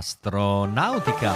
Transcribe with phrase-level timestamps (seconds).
[0.00, 1.34] Astronautica.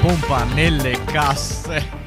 [0.00, 2.05] Pompa nelle casse.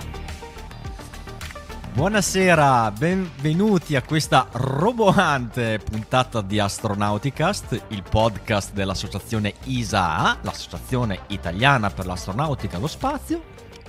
[1.99, 12.05] Buonasera, benvenuti a questa roboante puntata di Astronauticast, il podcast dell'associazione ISAA, l'associazione italiana per
[12.05, 13.43] l'astronautica e lo spazio.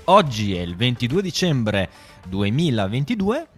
[0.06, 1.88] Oggi è il 22 dicembre
[2.27, 3.48] 2022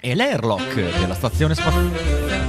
[0.00, 2.42] e l'airlock della stazione spaziale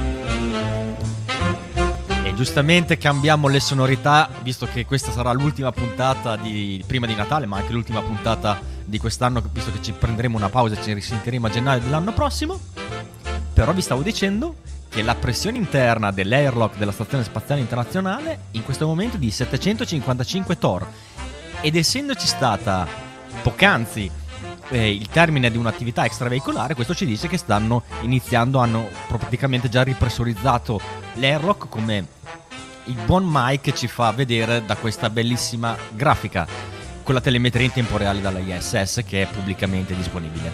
[2.36, 7.56] giustamente cambiamo le sonorità, visto che questa sarà l'ultima puntata di, prima di Natale, ma
[7.56, 11.50] anche l'ultima puntata di quest'anno, visto che ci prenderemo una pausa e ci risentiremo a
[11.50, 12.58] gennaio dell'anno prossimo.
[13.52, 14.56] Però vi stavo dicendo
[14.88, 20.58] che la pressione interna dell'airlock della Stazione Spaziale Internazionale in questo momento è di 755
[20.58, 20.86] Tor.
[21.60, 22.86] Ed essendoci stata
[23.42, 24.10] poc'anzi
[24.68, 29.82] eh, il termine di un'attività extraveicolare, questo ci dice che stanno iniziando, hanno praticamente già
[29.82, 30.80] ripressurizzato
[31.14, 32.06] l'airlock come
[32.84, 36.75] il buon Mike ci fa vedere da questa bellissima grafica
[37.06, 40.50] con la telemetria in tempo reale dalla ISS che è pubblicamente disponibile.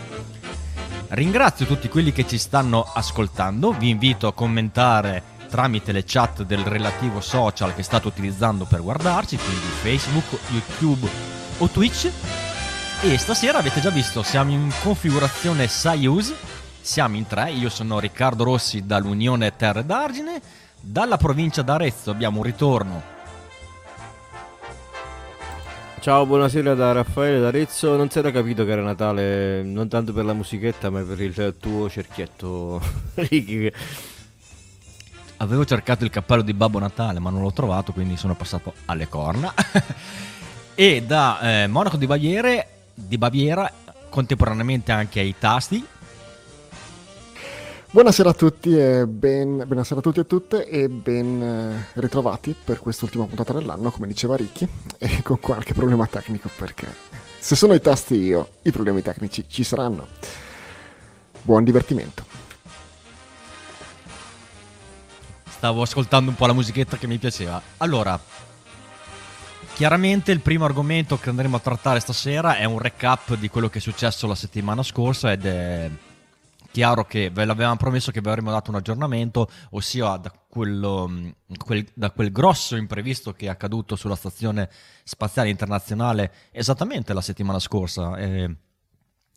[1.08, 6.62] Ringrazio tutti quelli che ci stanno ascoltando, vi invito a commentare tramite le chat del
[6.62, 11.08] relativo social che state utilizzando per guardarci, quindi Facebook, YouTube
[11.56, 12.10] o Twitch.
[13.00, 16.34] E stasera avete già visto, siamo in configurazione Soyuz,
[16.82, 20.38] siamo in tre, io sono Riccardo Rossi dall'Unione Terre d'Argine,
[20.78, 23.11] dalla provincia d'Arezzo abbiamo un ritorno.
[26.02, 27.94] Ciao, buonasera da Raffaele d'Arezzo.
[27.94, 31.54] Non si era capito che era Natale non tanto per la musichetta, ma per il
[31.60, 32.82] tuo cerchietto.
[35.36, 39.06] Avevo cercato il cappello di Babbo Natale, ma non l'ho trovato, quindi sono passato alle
[39.06, 39.54] corna.
[40.74, 43.72] e da eh, Monaco di, Baviere, di Baviera,
[44.08, 45.86] contemporaneamente anche ai tasti,
[47.92, 52.78] Buonasera a tutti e ben, buonasera a tutti e tutte e ben eh, ritrovati per
[52.78, 54.66] quest'ultima puntata dell'anno, come diceva Ricky,
[54.96, 56.86] e con qualche problema tecnico perché
[57.38, 60.06] se sono i tasti io, i problemi tecnici ci saranno.
[61.42, 62.24] Buon divertimento.
[65.50, 67.60] Stavo ascoltando un po' la musichetta che mi piaceva.
[67.76, 68.18] Allora,
[69.74, 73.80] chiaramente il primo argomento che andremo a trattare stasera è un recap di quello che
[73.80, 75.90] è successo la settimana scorsa ed è
[76.72, 81.28] chiaro che ve l'avevamo promesso che vi avremmo dato un aggiornamento, ossia da, quello, mm,
[81.64, 84.68] quel, da quel grosso imprevisto che è accaduto sulla Stazione
[85.04, 88.16] Spaziale Internazionale esattamente la settimana scorsa.
[88.16, 88.56] Eh,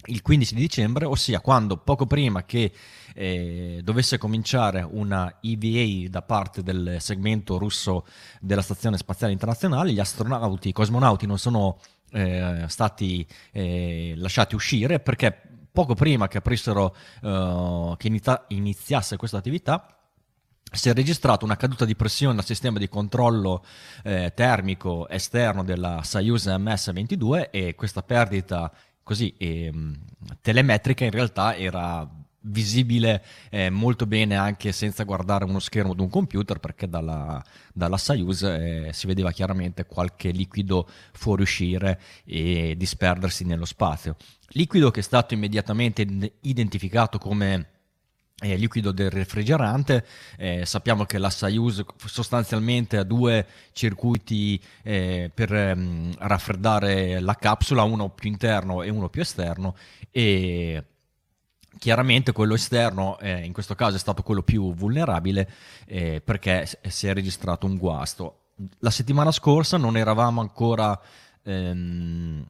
[0.08, 2.72] il 15 di dicembre, ossia quando poco prima che
[3.14, 8.06] eh, dovesse cominciare una EVA da parte del segmento russo
[8.40, 11.80] della Stazione Spaziale Internazionale, gli astronauti, i cosmonauti non sono
[12.12, 15.45] eh, stati eh, lasciati uscire perché
[15.76, 19.86] poco prima che aprissero, uh, che inizia- iniziasse questa attività,
[20.72, 23.64] si è registrata una caduta di pressione al sistema di controllo
[24.04, 28.72] eh, termico esterno della Soyuz MS-22 e questa perdita
[29.04, 29.72] così eh,
[30.42, 32.10] telemetrica in realtà era
[32.46, 37.98] visibile eh, molto bene anche senza guardare uno schermo di un computer perché dalla, dalla
[37.98, 44.16] Soyuz eh, si vedeva chiaramente qualche liquido fuoriuscire e disperdersi nello spazio.
[44.50, 46.06] Liquido che è stato immediatamente
[46.42, 47.70] identificato come
[48.42, 50.06] eh, liquido del refrigerante.
[50.38, 57.84] Eh, sappiamo che la Soyuz sostanzialmente ha due circuiti eh, per ehm, raffreddare la capsula,
[57.84, 59.76] uno più interno e uno più esterno
[60.12, 60.84] e
[61.78, 65.50] Chiaramente quello esterno, eh, in questo caso, è stato quello più vulnerabile
[65.86, 68.52] eh, perché si è registrato un guasto.
[68.80, 71.00] La settimana scorsa non eravamo ancora
[71.44, 72.46] ehm,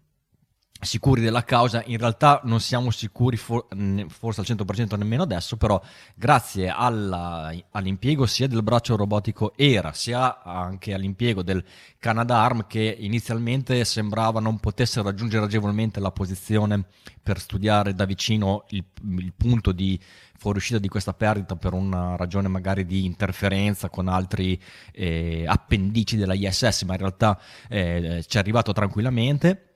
[0.85, 3.68] sicuri della causa, in realtà non siamo sicuri for-
[4.07, 5.82] forse al 100% nemmeno adesso, però
[6.16, 11.64] grazie alla, all'impiego sia del braccio robotico ERA sia anche all'impiego del
[11.99, 16.85] Canadarm che inizialmente sembrava non potesse raggiungere agevolmente la posizione
[17.22, 18.84] per studiare da vicino il,
[19.17, 19.99] il punto di
[20.38, 24.61] fuoriuscita di questa perdita per una ragione magari di interferenza con altri
[24.91, 29.75] eh, appendici della ISS, ma in realtà eh, ci è arrivato tranquillamente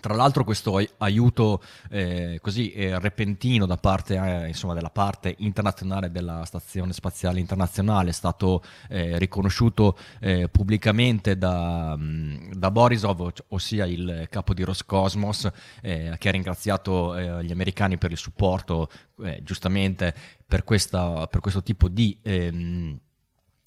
[0.00, 6.10] tra l'altro questo aiuto eh, così eh, repentino da parte eh, insomma, della parte internazionale
[6.10, 8.10] della Stazione Spaziale Internazionale.
[8.10, 15.50] È stato eh, riconosciuto eh, pubblicamente da, mm, da, Borisov, ossia il capo di Roscosmos,
[15.82, 18.88] eh, che ha ringraziato gli americani per il supporto
[19.42, 20.14] giustamente
[20.46, 22.18] per, questa, per, questo tipo di...
[22.22, 23.00] Ehm,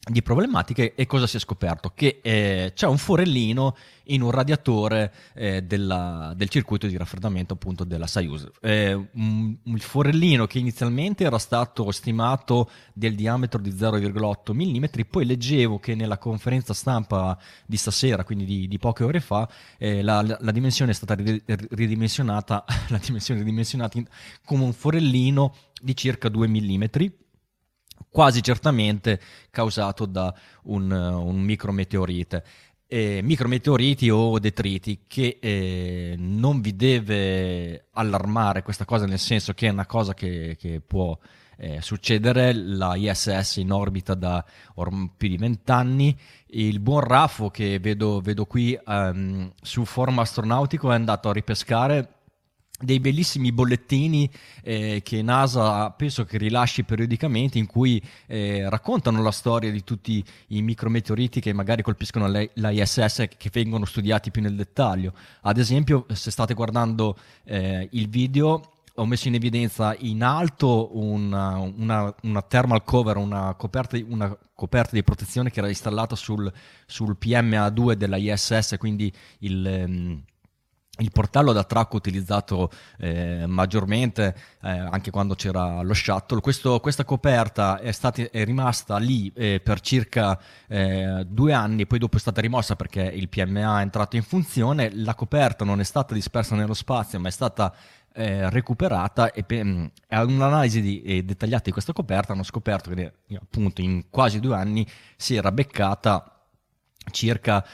[0.01, 1.92] di problematiche e cosa si è scoperto?
[1.94, 3.75] Che eh, c'è un forellino
[4.06, 8.50] in un radiatore eh, della, del circuito di raffreddamento appunto della Soyuz.
[8.62, 15.25] Eh, un, un, forellino che inizialmente era stato stimato del diametro di 0,8 mm, poi
[15.25, 19.48] leggevo che nella conferenza stampa di stasera, quindi di, di poche ore fa,
[19.78, 24.06] eh, la, la, dimensione è stata ridimensionata, la dimensione ridimensionata in,
[24.44, 26.84] come un forellino di circa 2 mm
[28.10, 29.20] quasi certamente
[29.50, 30.34] causato da
[30.64, 32.44] un, un micrometeorite.
[32.92, 39.68] Eh, micrometeoriti o detriti che eh, non vi deve allarmare questa cosa nel senso che
[39.68, 41.16] è una cosa che, che può
[41.60, 44.44] eh, succedere la ISS in orbita da
[44.76, 46.18] orm- più di vent'anni
[46.48, 52.19] il buon Raffo che vedo, vedo qui um, sul forum astronautico è andato a ripescare
[52.81, 54.30] dei bellissimi bollettini
[54.64, 60.24] eh, che NASA penso che rilasci periodicamente in cui eh, raccontano la storia di tutti
[60.48, 65.14] i micrometeoriti che magari colpiscono l'ISS che vengono studiati più nel dettaglio.
[65.42, 71.58] Ad esempio, se state guardando eh, il video, ho messo in evidenza in alto una,
[71.58, 76.52] una, una thermal cover, una coperta, una coperta, di protezione che era installata sul,
[76.86, 79.84] sul PMA2 della ISS, quindi il...
[79.86, 80.24] Um,
[81.00, 86.42] il portello d'attracco utilizzato eh, maggiormente eh, anche quando c'era lo shuttle.
[86.42, 92.00] Questo, questa coperta è, stata, è rimasta lì eh, per circa eh, due anni, poi
[92.00, 94.92] dopo è stata rimossa perché il PMA è entrato in funzione.
[94.94, 97.74] La coperta non è stata dispersa nello spazio, ma è stata
[98.13, 103.13] eh, recuperata e per mm, un'analisi di, eh, dettagliata di questa coperta hanno scoperto che
[103.40, 104.86] appunto in quasi due anni
[105.16, 106.34] si era beccata
[107.12, 107.66] circa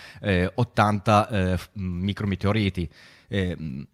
[0.53, 2.89] 80 micrometeoriti.
[3.27, 3.87] Eh,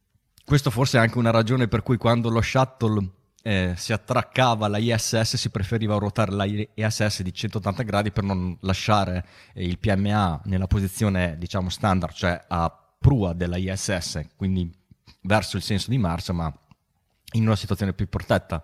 [0.44, 3.10] questo forse è anche una ragione per cui quando lo shuttle
[3.44, 8.56] eh, si attraccava alla ISS si preferiva ruotare la ISS di 180 gradi per non
[8.62, 14.72] lasciare eh, il PMA nella posizione diciamo standard, cioè a prua della ISS, quindi
[15.22, 16.54] verso il senso di marcia, ma
[17.34, 18.64] in una situazione più protetta.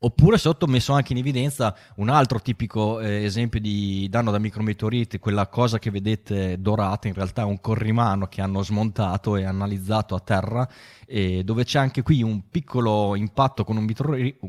[0.00, 4.38] Oppure sotto ho messo anche in evidenza un altro tipico eh, esempio di danno da
[4.38, 9.42] micrometeoriti, quella cosa che vedete dorata, in realtà è un corrimano che hanno smontato e
[9.42, 10.68] analizzato a terra,
[11.04, 13.92] eh, dove c'è anche qui un piccolo impatto con un,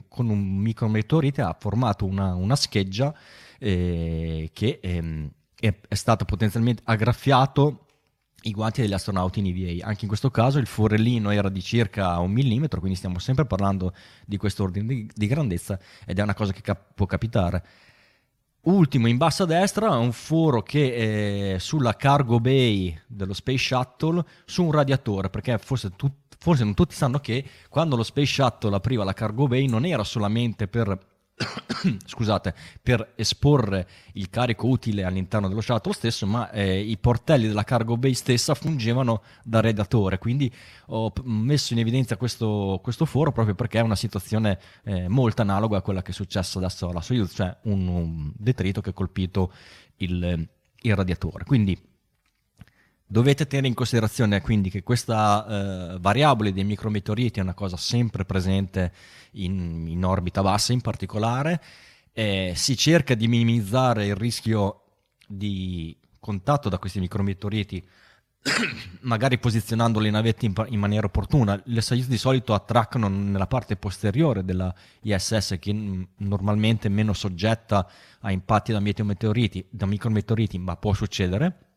[0.08, 3.12] con un micrometeorite, ha formato una, una scheggia
[3.58, 7.86] eh, che ehm, è, è stato potenzialmente aggraffiato
[8.44, 9.86] i guanti degli astronauti in EVA.
[9.86, 13.94] Anche in questo caso il forellino era di circa un millimetro, quindi stiamo sempre parlando
[14.26, 17.64] di questo ordine di, di grandezza ed è una cosa che cap- può capitare.
[18.62, 24.24] Ultimo in basso a destra un foro che è sulla cargo bay dello Space Shuttle
[24.46, 28.76] su un radiatore, perché forse, tu, forse non tutti sanno che quando lo Space Shuttle
[28.76, 30.98] apriva la cargo bay non era solamente per
[32.06, 37.64] scusate, per esporre il carico utile all'interno dello shuttle stesso, ma eh, i portelli della
[37.64, 40.18] cargo bay stessa fungevano da redatore.
[40.18, 40.54] Quindi
[40.88, 45.78] ho messo in evidenza questo, questo foro proprio perché è una situazione eh, molto analoga
[45.78, 49.54] a quella che è successa adesso alla Soyuz, cioè un, un detrito che ha colpito
[49.98, 50.48] il,
[50.82, 51.46] il radiatore.
[51.46, 51.89] Quindi
[53.12, 58.24] Dovete tenere in considerazione quindi che questa eh, variabile dei micrometeoriti è una cosa sempre
[58.24, 58.94] presente
[59.32, 61.60] in, in orbita bassa in particolare.
[62.14, 64.84] Eh, si cerca di minimizzare il rischio
[65.26, 67.84] di contatto da questi micrometeoriti
[69.02, 71.60] magari posizionando le navette in, in, maniera opportuna.
[71.66, 77.14] Le Soyuz di solito attraccano nella parte posteriore della ISS che n- normalmente è meno
[77.14, 77.90] soggetta
[78.20, 81.69] a impatti da, da micrometeoriti, ma può succedere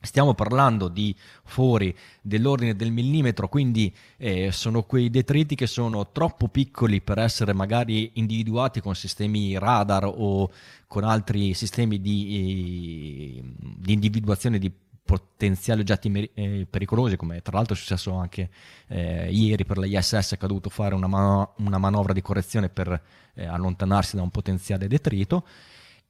[0.00, 1.14] Stiamo parlando di
[1.44, 7.52] fori dell'ordine del millimetro, quindi eh, sono quei detriti che sono troppo piccoli per essere
[7.52, 10.50] magari individuati con sistemi radar o
[10.86, 14.72] con altri sistemi di, eh, di individuazione di
[15.08, 18.50] potenziali oggetti eh, pericolosi, come tra l'altro è successo anche
[18.88, 22.68] eh, ieri per la ISS che ha dovuto fare una, man- una manovra di correzione
[22.68, 23.00] per
[23.32, 25.44] eh, allontanarsi da un potenziale detrito.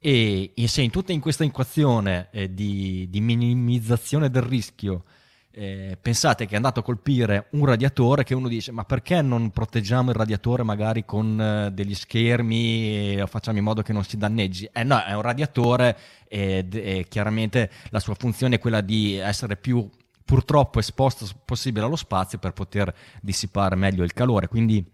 [0.01, 5.03] E, e se in tutta in questa equazione eh, di, di, minimizzazione del rischio
[5.51, 9.51] eh, pensate che è andato a colpire un radiatore che uno dice ma perché non
[9.51, 14.15] proteggiamo il radiatore magari con eh, degli schermi e facciamo in modo che non si
[14.15, 14.69] danneggi?
[14.71, 15.97] Eh no, è un radiatore
[16.29, 19.89] e chiaramente la sua funzione è quella di essere più
[20.23, 24.85] purtroppo esposto possibile allo spazio per poter dissipare meglio il calore, quindi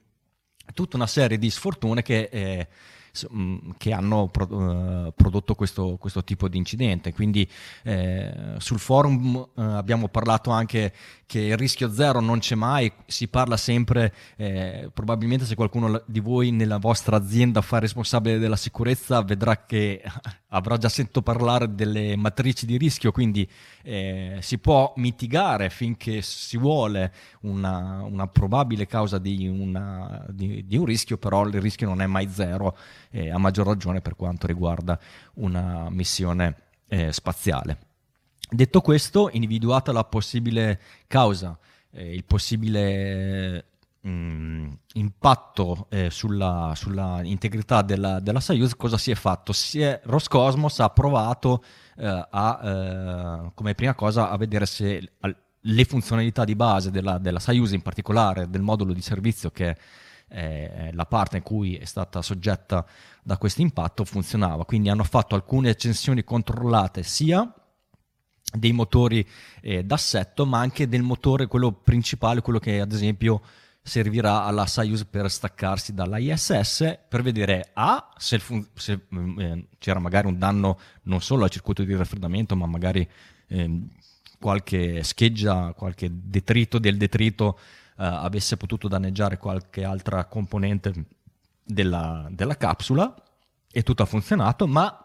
[0.74, 2.67] tutta una serie di sfortune che eh,
[3.77, 7.13] che hanno uh, prodotto questo, questo, tipo di incidente.
[7.13, 7.50] Quindi
[7.84, 10.93] eh, sul forum uh, abbiamo parlato anche
[11.25, 16.20] che il rischio zero non c'è mai, si parla sempre, eh, probabilmente se qualcuno di
[16.20, 20.03] voi nella vostra azienda fa responsabile della sicurezza vedrà che
[20.50, 23.50] avrà già sentito parlare delle matrici di rischio, quindi
[23.84, 30.77] eh, si può mitigare finché si vuole una, una probabile causa di, una, di, di,
[30.77, 32.77] un rischio, però il rischio non è mai zero,
[33.10, 35.00] eh, a maggior ragione per quanto riguarda
[35.36, 36.55] una missione
[36.88, 37.95] eh, spaziale.
[38.50, 41.58] Detto questo, individuata la possibile causa,
[41.92, 43.66] eh, il possibile
[44.02, 49.52] mh, mm, impatto eh, sulla, sulla, integrità della, della Soyuz, cosa si è fatto?
[49.52, 51.64] Si è, Roscosmos ha provato
[51.98, 57.18] eh, a, eh, come prima cosa a vedere se al, le funzionalità di base della,
[57.18, 59.75] della Soyuz, in particolare del modulo di servizio che
[60.28, 62.86] è la parte in cui è stata soggetta
[63.24, 64.66] da questo impatto, funzionava.
[64.66, 67.52] Quindi hanno fatto alcune accensioni controllate sia
[68.54, 69.28] dei motori
[69.62, 73.42] eh, d'assetto, ma anche del motore, quello principale, quello che ad esempio
[73.82, 79.02] servirà alla Soyuz per staccarsi dalla ISS per vedere A se, fun- se
[79.38, 83.08] eh, c'era magari un danno non solo al circuito di raffreddamento, ma magari
[83.48, 83.82] eh,
[84.40, 87.60] qualche scheggia, qualche detrito del detrito
[87.98, 91.06] eh, avesse potuto danneggiare qualche altra componente
[91.64, 93.14] della, della capsula
[93.72, 95.04] e tutto ha funzionato, ma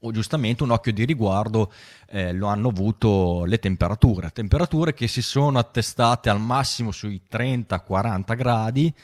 [0.00, 1.72] o giustamente un occhio di riguardo
[2.08, 8.36] eh, lo hanno avuto le temperature, temperature che si sono attestate al massimo sui 30-40
[8.36, 8.94] gradi,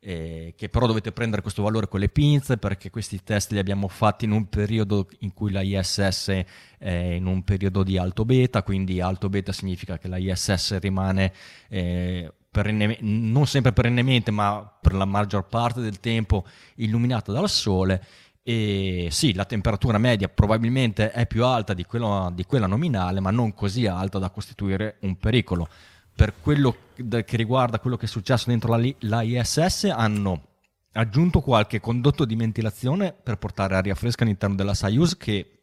[0.00, 3.88] eh, che però dovete prendere questo valore con le pinze perché questi test li abbiamo
[3.88, 6.44] fatti in un periodo in cui la ISS
[6.78, 11.32] è in un periodo di alto beta, quindi alto beta significa che la ISS rimane
[11.68, 12.32] eh,
[13.00, 18.02] non sempre perennemente, ma per la maggior parte del tempo illuminata dal sole
[18.48, 23.32] e sì, la temperatura media probabilmente è più alta di, quello, di quella nominale, ma
[23.32, 25.68] non così alta da costituire un pericolo.
[26.14, 30.42] Per quello che riguarda quello che è successo dentro la, la ISS, hanno
[30.92, 35.62] aggiunto qualche condotto di ventilazione per portare aria fresca all'interno della Soyuz che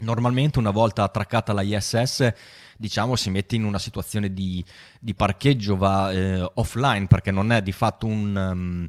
[0.00, 2.32] normalmente una volta attraccata la ISS
[2.76, 4.64] diciamo si mette in una situazione di,
[4.98, 8.34] di parcheggio, va eh, offline perché non è di fatto un...
[8.34, 8.88] Um,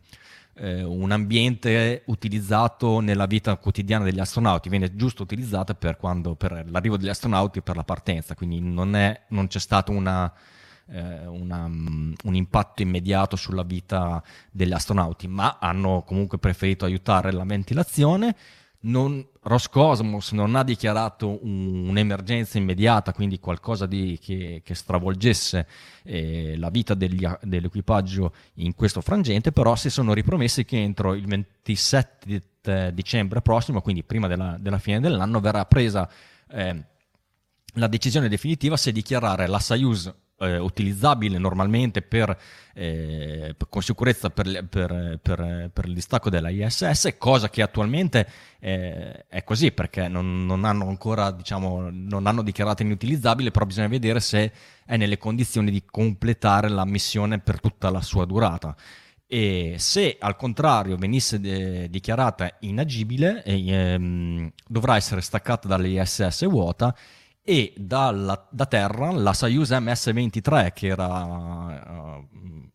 [0.57, 6.65] eh, un ambiente utilizzato nella vita quotidiana degli astronauti, viene giusto utilizzata per, quando, per
[6.69, 10.31] l'arrivo degli astronauti e per la partenza, quindi non, è, non c'è stato una,
[10.89, 14.21] eh, una, un impatto immediato sulla vita
[14.51, 18.35] degli astronauti, ma hanno comunque preferito aiutare la ventilazione
[18.87, 25.67] non, Roscosmos non ha dichiarato un, un'emergenza immediata, quindi qualcosa di, che, che, stravolgesse
[26.03, 31.25] eh, la vita degli, dell'equipaggio in questo frangente, però si sono ripromessi che entro il
[31.25, 36.09] 27 dicembre prossimo, quindi prima della, della fine dell'anno, verrà presa
[36.49, 36.83] eh,
[37.73, 42.37] la decisione definitiva se dichiarare la Soyuz eh, utilizzabile normalmente per,
[42.73, 48.27] eh, con sicurezza per, per, per, il distacco della ISS, cosa che attualmente
[48.59, 53.87] eh, è così perché non, non, hanno ancora, diciamo, non hanno dichiarato inutilizzabile, però bisogna
[53.87, 54.51] vedere se
[54.85, 58.75] è nelle condizioni di completare la missione per tutta la sua durata.
[59.29, 66.95] E se al contrario venisse de- dichiarata inagibile, ehm, dovrà essere staccata dall'ISS vuota
[67.49, 72.27] e dalla, da terra la Soyuz MS-23 che era uh,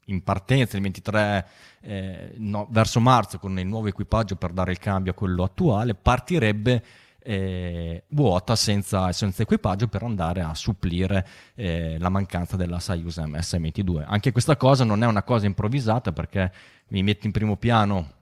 [0.07, 1.47] in partenza il 23
[1.83, 5.95] eh, no, verso marzo con il nuovo equipaggio per dare il cambio a quello attuale
[5.95, 6.83] partirebbe
[7.19, 14.05] eh, vuota senza, senza, equipaggio per andare a supplire eh, la mancanza della Soyuz MS-22
[14.07, 16.51] anche questa cosa non è una cosa improvvisata perché
[16.89, 18.21] mi mette in primo piano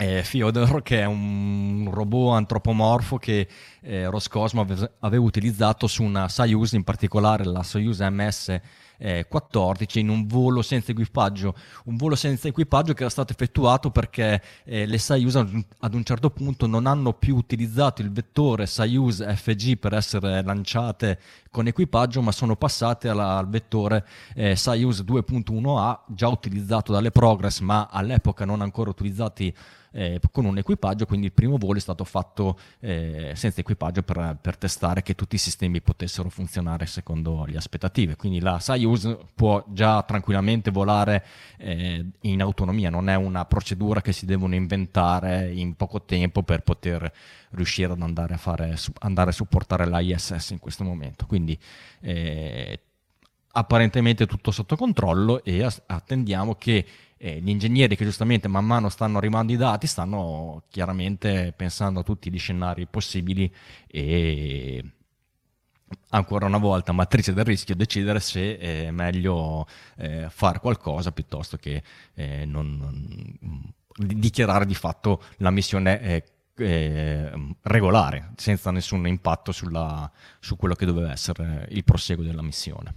[0.00, 3.46] eh, Fyodor, che è un robot antropomorfo che
[3.82, 8.60] eh, Roscosmo ave- aveva utilizzato su una Soyuz, in particolare la Soyuz MS
[8.96, 11.54] eh, 14 in un volo senza equipaggio,
[11.84, 16.30] un volo senza equipaggio che era stato effettuato perché eh, le Soyuz ad un certo
[16.30, 21.18] punto non hanno più utilizzato il vettore Soyuz FG per essere lanciate
[21.50, 27.60] con equipaggio, ma sono passate alla, al vettore eh, Soyuz 2.1A già utilizzato dalle Progress,
[27.60, 29.54] ma all'epoca non ancora utilizzati
[29.92, 34.38] eh, con un equipaggio, quindi il primo volo è stato fatto eh, senza equipaggio per,
[34.40, 38.16] per, testare che tutti i sistemi potessero funzionare secondo le aspettative.
[38.16, 41.24] Quindi la Soyuz può già tranquillamente volare
[41.58, 46.62] eh, in autonomia, non è una procedura che si devono inventare in poco tempo per
[46.62, 47.12] poter
[47.50, 51.26] riuscire ad andare a, fare, andare a supportare la ISS in questo momento.
[51.26, 51.58] Quindi
[52.00, 52.80] eh,
[53.52, 56.86] apparentemente tutto sotto controllo e attendiamo che
[57.22, 62.02] eh, gli ingegneri che giustamente man mano stanno arrivando i dati stanno chiaramente pensando a
[62.02, 63.52] tutti gli scenari possibili
[63.86, 64.82] e
[66.10, 69.66] ancora una volta matrice del rischio decidere se è meglio
[69.98, 71.82] eh, fare qualcosa piuttosto che
[72.14, 76.24] eh, non, non, dichiarare di fatto la missione eh,
[76.56, 82.94] eh, regolare senza nessun impatto sulla, su quello che doveva essere il proseguo della missione.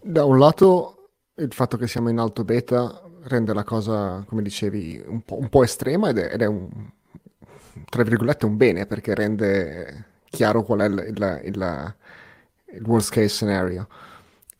[0.00, 0.97] Da un lato
[1.38, 5.48] il fatto che siamo in alto beta rende la cosa, come dicevi, un po', un
[5.48, 6.68] po estrema ed è, ed è un,
[7.88, 11.94] tra virgolette, un bene perché rende chiaro qual è il, il, il,
[12.74, 13.88] il worst case scenario.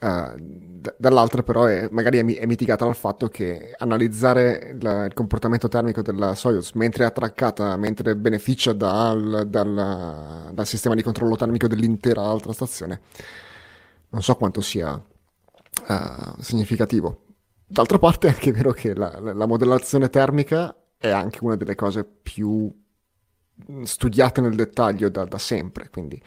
[0.00, 5.12] Uh, d- dall'altra però è, magari è, è, mitigata dal fatto che analizzare la, il
[5.12, 11.34] comportamento termico della Soyuz mentre è attraccata, mentre beneficia dal, dal, dal, sistema di controllo
[11.34, 13.00] termico dell'intera altra stazione,
[14.10, 15.02] non so quanto sia
[15.86, 17.24] uh, significativo.
[17.66, 21.74] D'altra parte è anche vero che la, la, la modellazione termica è anche una delle
[21.74, 22.72] cose più
[23.82, 26.22] studiate nel dettaglio da, da sempre, quindi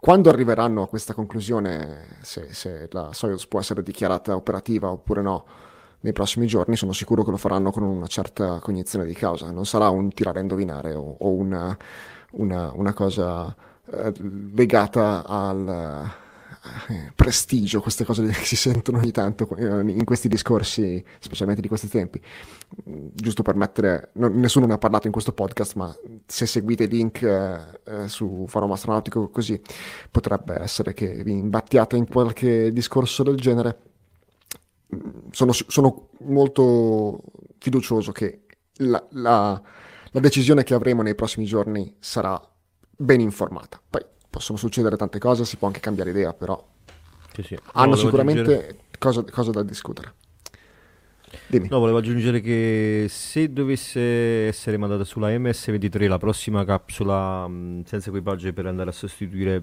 [0.00, 5.44] quando arriveranno a questa conclusione, se, se, la Soyuz può essere dichiarata operativa oppure no,
[6.00, 9.50] nei prossimi giorni, sono sicuro che lo faranno con una certa cognizione di causa.
[9.50, 11.76] Non sarà un tirare a indovinare o, o una,
[12.32, 13.54] una, una, cosa
[13.92, 14.12] eh,
[14.54, 16.10] legata al
[16.88, 21.68] eh, prestigio, queste cose che si sentono ogni tanto eh, in questi discorsi, specialmente di
[21.68, 22.20] questi tempi.
[22.88, 25.94] Mm, giusto per mettere, no, nessuno ne ha parlato in questo podcast, ma
[26.26, 29.60] se seguite i link eh, eh, su Forum Astronautico così,
[30.10, 33.78] potrebbe essere che vi imbattiate in qualche discorso del genere.
[34.94, 37.22] Mm, sono, sono molto
[37.58, 38.42] fiducioso che
[38.78, 39.60] la, la,
[40.10, 42.40] la decisione che avremo nei prossimi giorni sarà
[42.96, 43.80] ben informata.
[43.88, 46.64] Poi possono succedere tante cose, si può anche cambiare idea, però
[47.32, 47.58] sì, sì.
[47.72, 48.78] hanno sicuramente aggiungere...
[48.98, 50.14] cosa, cosa, da discutere.
[51.46, 51.68] Dimmi.
[51.68, 58.08] No, volevo aggiungere che se dovesse essere mandata sulla MS-23 la prossima capsula mh, senza
[58.08, 59.62] equipaggio per andare a sostituire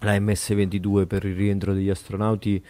[0.00, 2.62] la MS-22 per il rientro degli astronauti,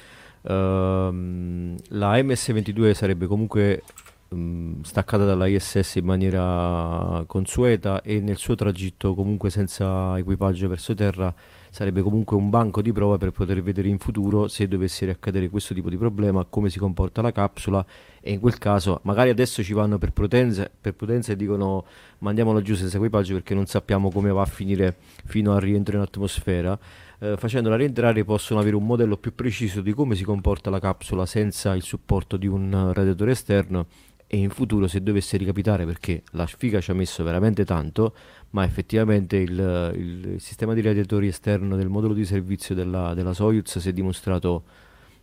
[0.42, 3.82] ehm, la MS-22 sarebbe comunque
[4.28, 10.94] mh, staccata dalla ISS in maniera consueta e nel suo tragitto comunque senza equipaggio verso
[10.94, 11.34] terra
[11.70, 15.74] sarebbe comunque un banco di prova per poter vedere in futuro se dovesse riaccadere questo
[15.74, 17.84] tipo di problema, come si comporta la capsula
[18.20, 21.84] e in quel caso magari adesso ci vanno per prudenza, per prudenza e dicono
[22.18, 26.02] mandiamolo giù senza equipaggio perché non sappiamo come va a finire fino al rientro in
[26.02, 26.78] atmosfera.
[27.20, 31.26] Eh, facendola rientrare possono avere un modello più preciso di come si comporta la capsula
[31.26, 33.86] senza il supporto di un radiatore esterno
[34.30, 38.14] e in futuro se dovesse ricapitare perché la sfiga ci ha messo veramente tanto
[38.50, 43.78] ma effettivamente il, il sistema di radiatori esterno del modulo di servizio della, della Soyuz
[43.78, 44.64] si è dimostrato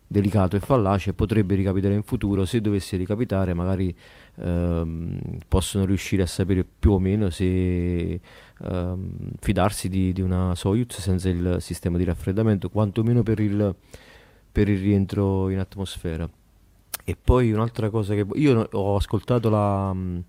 [0.07, 3.95] delicato e fallace potrebbe ricapitare in futuro se dovesse ricapitare magari
[4.37, 8.19] ehm, possono riuscire a sapere più o meno se
[8.63, 13.75] ehm, fidarsi di, di, una Soyuz senza il sistema di raffreddamento quantomeno per il,
[14.51, 16.27] per il rientro in atmosfera
[17.05, 20.23] e poi un'altra cosa che io ho ascoltato la, um,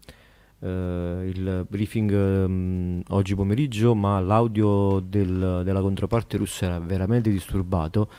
[0.58, 8.10] uh, il briefing um, oggi pomeriggio, ma l'audio del, della controparte russa era veramente disturbato.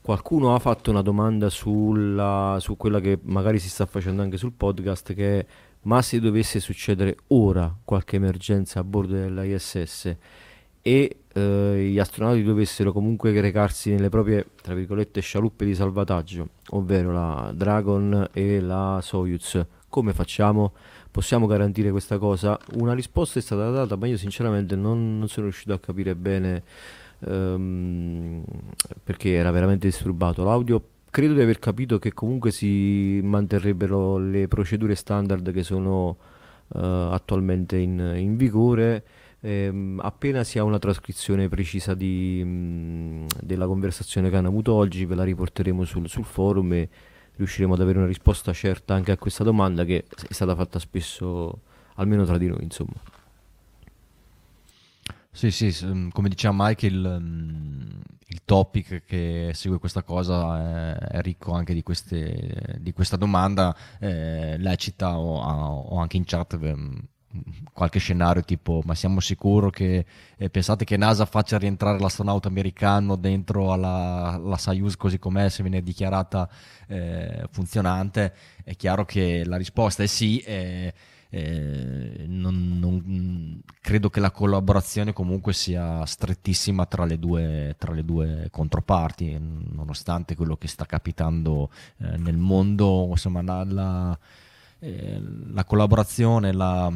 [0.00, 4.52] Qualcuno ha fatto una domanda sulla, su quella che magari si sta facendo anche sul
[4.52, 5.46] podcast, che è
[5.82, 10.16] ma se dovesse succedere ora qualche emergenza a bordo della ISS
[10.80, 17.12] e eh, gli astronauti dovessero comunque recarsi nelle proprie, tra virgolette, scialuppe di salvataggio, ovvero
[17.12, 20.72] la Dragon e la Soyuz, come facciamo?
[21.10, 22.58] Possiamo garantire questa cosa?
[22.74, 26.62] Una risposta è stata data, ma io sinceramente non, non sono riuscito a capire bene
[27.20, 28.42] ehm,
[29.02, 30.82] perché era veramente disturbato l'audio.
[31.10, 36.16] Credo di aver capito che comunque si manterrebbero le procedure standard che sono
[36.74, 39.04] eh, attualmente in, in vigore
[39.44, 44.72] ehm, appena si ha una trascrizione precisa di, mh, mm, della conversazione che hanno avuto
[44.72, 46.88] oggi ve la riporteremo sul, sul forum e
[47.36, 51.60] riusciremo ad avere una risposta certa anche a questa domanda che è stata fatta spesso
[51.96, 52.94] almeno tra di noi insomma.
[55.30, 61.16] Sì, sì, mm, come diceva Mike, il, mm, il, topic che segue questa cosa è,
[61.16, 66.56] è ricco anche di, queste, di questa domanda, eh, lecita o, o, anche in chat
[67.72, 73.16] qualche scenario tipo ma siamo sicuri che eh, pensate che NASA faccia rientrare l'astronauta americano
[73.16, 76.48] dentro alla, alla Soyuz così com'è se viene dichiarata
[76.86, 78.34] eh, funzionante?
[78.62, 80.40] È chiaro che la risposta è sì
[81.34, 88.04] eh, non, non, credo che la collaborazione comunque sia strettissima tra le due, tra le
[88.04, 94.18] due controparti, nonostante quello che sta capitando eh, nel mondo, insomma la, la,
[95.52, 96.92] la collaborazione, la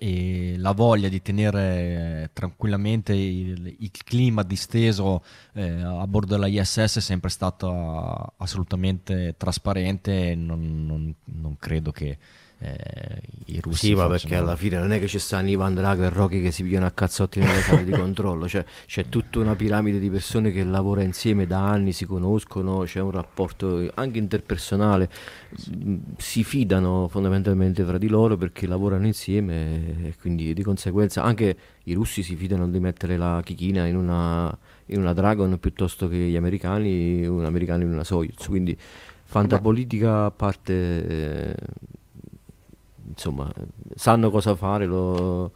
[0.00, 5.24] e la voglia di tenere tranquillamente il, il clima disteso
[5.54, 11.90] eh, a bordo della ISS è sempre stata assolutamente trasparente e non, non, non credo
[11.90, 12.16] che
[12.60, 13.86] eh, i russi.
[13.86, 16.50] Sì, ma perché alla fine non è che ci stanno Ivan Drago e Rocky che
[16.50, 20.50] si pigliano a cazzotti nelle sale di controllo, cioè, c'è tutta una piramide di persone
[20.50, 25.08] che lavora insieme da anni, si conoscono, c'è un rapporto anche interpersonale,
[26.16, 31.92] si fidano fondamentalmente fra di loro perché lavorano insieme e quindi di conseguenza anche i
[31.94, 36.36] russi si fidano di mettere la chichina in una, in una Dragon piuttosto che gli
[36.36, 38.76] americani, un americano in una Soyuz, quindi
[39.24, 41.06] fantapolitica a parte...
[41.06, 41.54] Eh,
[43.08, 43.50] insomma,
[43.94, 45.52] sanno cosa fare, lo...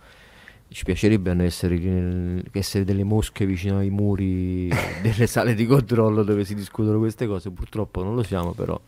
[0.69, 4.69] ci piacerebbe essere, essere, delle mosche vicino ai muri
[5.03, 8.81] delle sale di controllo dove si discutono queste cose, purtroppo non lo siamo però.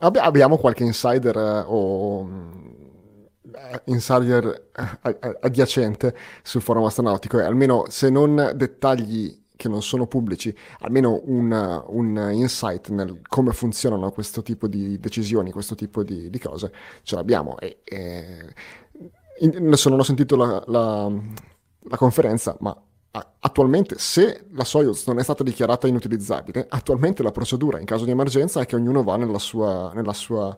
[0.00, 2.28] Abbi- abbiamo qualche insider eh, o
[3.52, 4.70] eh, insider
[5.02, 11.20] eh, adiacente sul forum astronautico e almeno se non dettagli che non sono pubblici, almeno
[11.24, 16.72] un, un, insight nel come funzionano questo tipo di decisioni, questo tipo di, di cose,
[17.02, 17.58] ce l'abbiamo.
[17.58, 18.54] E, e,
[19.42, 21.12] adesso non ho sentito la, la,
[21.80, 22.80] la conferenza, ma
[23.40, 28.12] attualmente se la Soyuz non è stata dichiarata inutilizzabile, attualmente la procedura in caso di
[28.12, 30.56] emergenza è che ognuno va nella sua, nella sua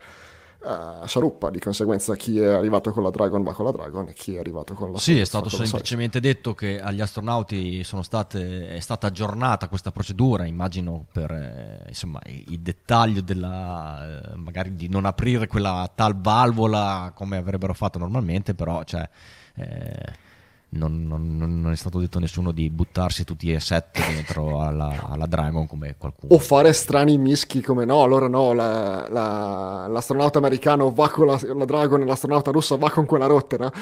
[0.63, 4.13] uh, sciaruppa, di conseguenza chi è arrivato con la Dragon va con la Dragon e
[4.13, 8.81] chi è arrivato con la Sì, è stato semplicemente detto che agli astronauti state, è
[8.81, 15.05] stata aggiornata questa procedura, immagino per eh, insomma, il dettaglio della, eh, magari di non
[15.05, 19.09] aprire quella tal valvola come avrebbero fatto normalmente, però cioè,
[19.57, 20.29] eh,
[20.71, 25.09] non, non, non, è stato detto a nessuno di buttarsi tutti e sette dentro alla,
[25.09, 26.33] alla, Dragon come qualcuno.
[26.33, 31.41] O fare strani mischi come no, allora no, la, la, l'astronauta americano va con la,
[31.43, 33.73] la, Dragon e l'astronauta russo va con quella rotta, no?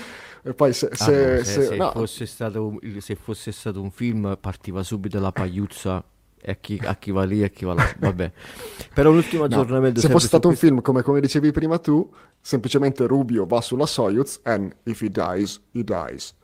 [0.42, 1.90] E poi se, se, ah, no, se, se, no.
[1.92, 6.02] Fosse stato, se, fosse stato, un film partiva subito la pagliuzza
[6.40, 8.32] e a chi, a chi va lì e a chi va là, vabbè.
[8.94, 10.00] Però l'ultimo aggiornamento...
[10.00, 12.08] Se fosse stato un film come, come dicevi prima tu,
[12.40, 16.36] semplicemente Rubio va sulla Soyuz and if he dies, he dies.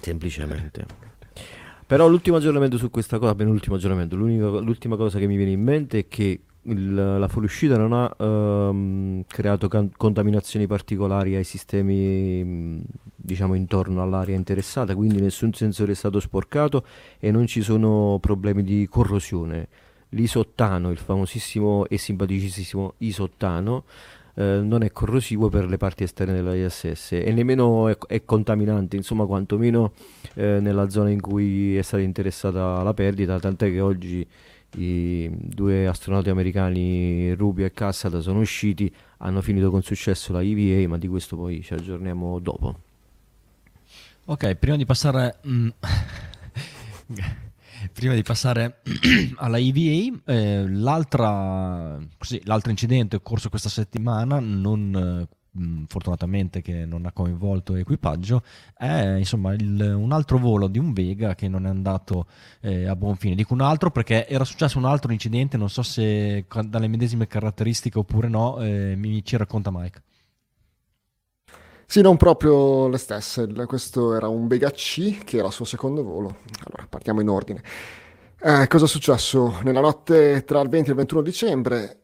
[0.00, 0.86] Semplicemente.
[1.86, 5.62] Però l'ultimo aggiornamento su questa cosa, bene, l'ultimo aggiornamento, l'ultima cosa che mi viene in
[5.62, 12.82] mente è che il, la fuoriuscita non ha um, creato can- contaminazioni particolari ai sistemi
[13.14, 16.84] diciamo intorno all'area interessata, quindi nessun sensore è stato sporcato
[17.18, 19.68] e non ci sono problemi di corrosione.
[20.10, 23.84] L'isottano, il famosissimo e simpaticissimo isottano,
[24.38, 28.96] eh, non è corrosivo per le parti esterne della ISS e nemmeno è, è contaminante,
[28.96, 29.92] insomma quantomeno
[30.34, 34.26] eh, nella zona in cui è stata interessata la perdita, tant'è che oggi
[34.78, 40.86] i due astronauti americani Rubio e Cassata sono usciti, hanno finito con successo la EVA,
[40.86, 42.80] ma di questo poi ci aggiorniamo dopo.
[44.26, 45.38] Ok, prima di passare...
[45.46, 45.68] Mm,
[47.92, 48.80] prima di passare
[49.36, 50.66] alla EVA, eh,
[52.16, 58.42] così, l'altro incidente occorso questa settimana, non, mh, fortunatamente che non ha coinvolto equipaggio,
[58.76, 62.26] è insomma il, un altro volo di un Vega che non è andato
[62.60, 63.34] eh, a buon fine.
[63.34, 67.98] Dico un altro perché era successo un altro incidente, non so se dalle medesime caratteristiche
[67.98, 70.02] oppure no, eh, mi ci racconta Mike.
[71.86, 73.46] Sì, non proprio le stesse.
[73.66, 76.38] Questo era un Vega C, che era il suo secondo volo.
[76.64, 77.62] Allora, partiamo in ordine.
[78.40, 79.60] Eh, cosa è successo?
[79.62, 82.00] Nella notte tra il 20 e il 21 dicembre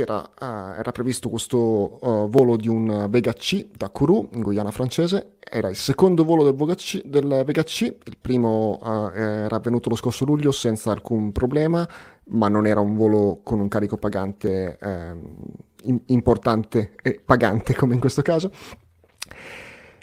[0.00, 1.58] uh, era previsto questo
[2.00, 5.36] uh, volo di un Vega C da Kourou, in Guyana francese.
[5.38, 7.02] Era il secondo volo del Vega C.
[7.04, 7.64] Del Vega.
[7.66, 11.86] Il primo uh, era avvenuto lo scorso luglio senza alcun problema,
[12.28, 18.00] ma non era un volo con un carico pagante ehm, importante e pagante come in
[18.00, 18.50] questo caso.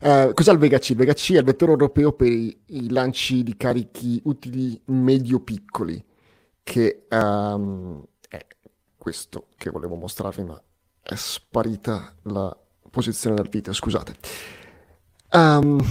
[0.01, 0.91] Uh, cos'è il Vega C?
[0.91, 6.03] Il Vega C è il vettore europeo per i, i lanci di carichi utili medio-piccoli,
[6.63, 8.45] che um, è
[8.97, 10.61] questo che volevo mostrarvi, ma
[11.01, 12.55] è sparita la
[12.89, 14.15] posizione del video, scusate.
[15.31, 15.83] Um,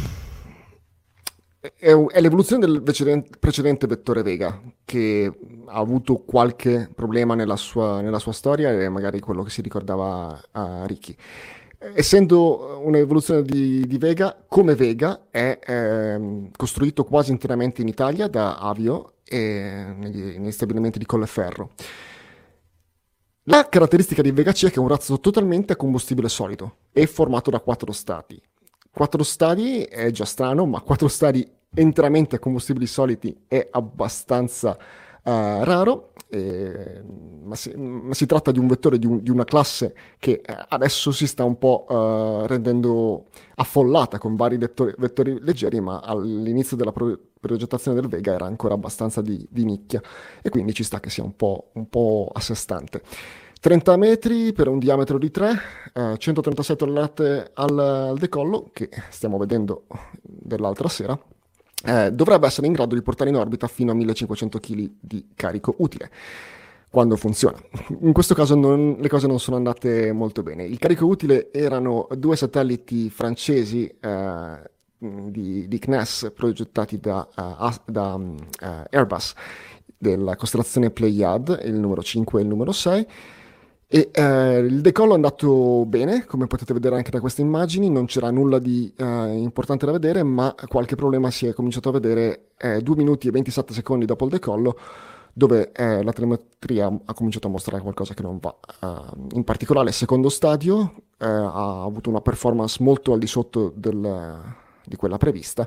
[1.60, 5.30] è, è, l'evoluzione del precedente vettore Vega, che
[5.66, 10.40] ha avuto qualche problema nella sua, nella sua storia e magari quello che si ricordava
[10.52, 11.14] a Ricky
[11.78, 18.58] essendo un'evoluzione di, di, Vega, come Vega è eh, costruito quasi interamente in Italia da
[18.58, 21.70] Avio e negli, negli stabilimenti di Colleferro.
[23.44, 27.06] La caratteristica di Vega C è che è un razzo totalmente a combustibile solido e
[27.06, 28.40] formato da quattro stadi.
[28.90, 34.76] Quattro stadi è già strano, ma quattro stadi interamente a combustibili solidi è abbastanza
[35.28, 37.02] uh, raro, eh,
[37.42, 40.56] ma, si, ma, si, tratta di un vettore di, un, di una classe che eh,
[40.68, 46.76] adesso si sta un po' uh, rendendo affollata con vari vettori, vettori, leggeri, ma all'inizio
[46.76, 50.02] della pro- progettazione del Vega era ancora abbastanza di, di, nicchia
[50.42, 53.02] e quindi ci sta che sia un po', un po' a sé stante.
[53.60, 55.60] 30 metri per un diametro di 3,
[55.92, 59.86] eh, 136 tonnellate al, al decollo, che stiamo vedendo
[60.22, 61.18] dell'altra sera,
[61.84, 65.74] eh, dovrebbe essere in grado di portare in orbita fino a 1500 kg di carico
[65.78, 66.10] utile
[66.90, 67.58] quando funziona.
[68.00, 70.64] In questo caso non, le cose non sono andate molto bene.
[70.64, 78.14] Il carico utile erano due satelliti francesi eh, di, di, CNES progettati da, uh, da
[78.14, 78.36] uh,
[78.90, 79.34] Airbus
[79.96, 83.06] della costellazione Pleiad, il numero 5 e il numero 6
[83.90, 88.04] e eh, il decollo è andato bene, come potete vedere anche da queste immagini, non
[88.04, 92.50] c'era nulla di eh, importante da vedere, ma qualche problema si è cominciato a vedere
[92.58, 94.78] eh, 2 minuti e 27 secondi dopo il decollo,
[95.32, 98.54] dove eh, la telemetria ha cominciato a mostrare qualcosa che non va.
[98.80, 103.72] Uh, in particolare il secondo stadio eh, ha avuto una performance molto al di sotto
[103.74, 104.38] del,
[104.84, 105.66] di quella prevista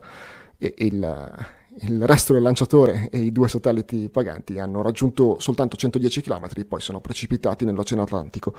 [0.60, 6.22] e il il resto del lanciatore e i due satelliti paganti hanno raggiunto soltanto 110
[6.22, 8.54] km poi sono precipitati nell'Oceano Atlantico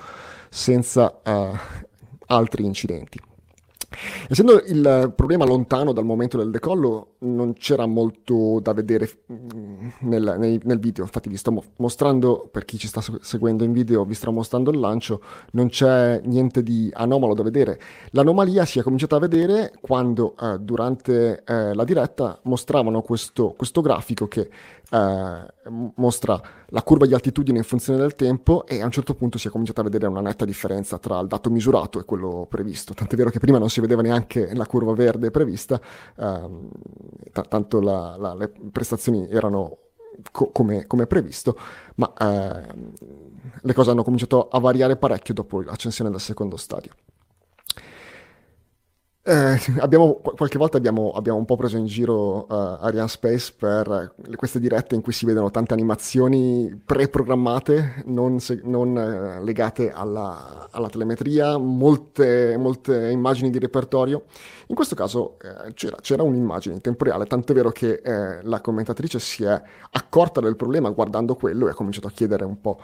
[0.49, 1.57] senza uh,
[2.27, 3.19] altri incidenti.
[4.27, 10.35] Essendo il problema lontano dal momento del decollo, non c'era molto da vedere mm, nel,
[10.37, 11.03] nel, nel video.
[11.03, 14.79] Infatti, vi sto mostrando, per chi ci sta seguendo in video, vi sto mostrando il
[14.79, 15.21] lancio.
[15.51, 17.79] Non c'è niente di anomalo da vedere.
[18.11, 23.81] L'anomalia si è cominciata a vedere quando, eh, durante eh, la diretta, mostravano questo, questo
[23.81, 24.49] grafico che
[24.93, 25.45] eh,
[25.95, 29.47] mostra la curva di altitudine in funzione del tempo e a un certo punto si
[29.47, 32.93] è cominciata a vedere una netta differenza tra il dato misurato e quello previsto.
[32.93, 35.79] Tant'è vero che prima non si vedeva neanche la curva verde prevista,
[36.17, 36.69] ehm,
[37.31, 39.77] t- tanto la, la, le prestazioni erano
[40.31, 41.57] co- come, come, previsto,
[41.95, 42.67] ma eh,
[43.61, 46.91] le cose hanno cominciato a variare parecchio dopo l'accensione del secondo stadio.
[49.25, 54.15] Eh, abbiamo, qualche volta abbiamo, abbiamo, un po' preso in giro uh, Ariane Space per
[54.35, 60.67] queste dirette in cui si vedono tante animazioni pre-programmate, non, se, non uh, legate alla,
[60.69, 64.25] alla telemetria, molte, molte, immagini di repertorio.
[64.67, 68.01] In questo caso uh, c'era, c'era, un'immagine in tempo reale, tant'è vero che
[68.43, 72.59] la commentatrice si è accorta del problema guardando quello e ha cominciato a chiedere un
[72.59, 72.77] po'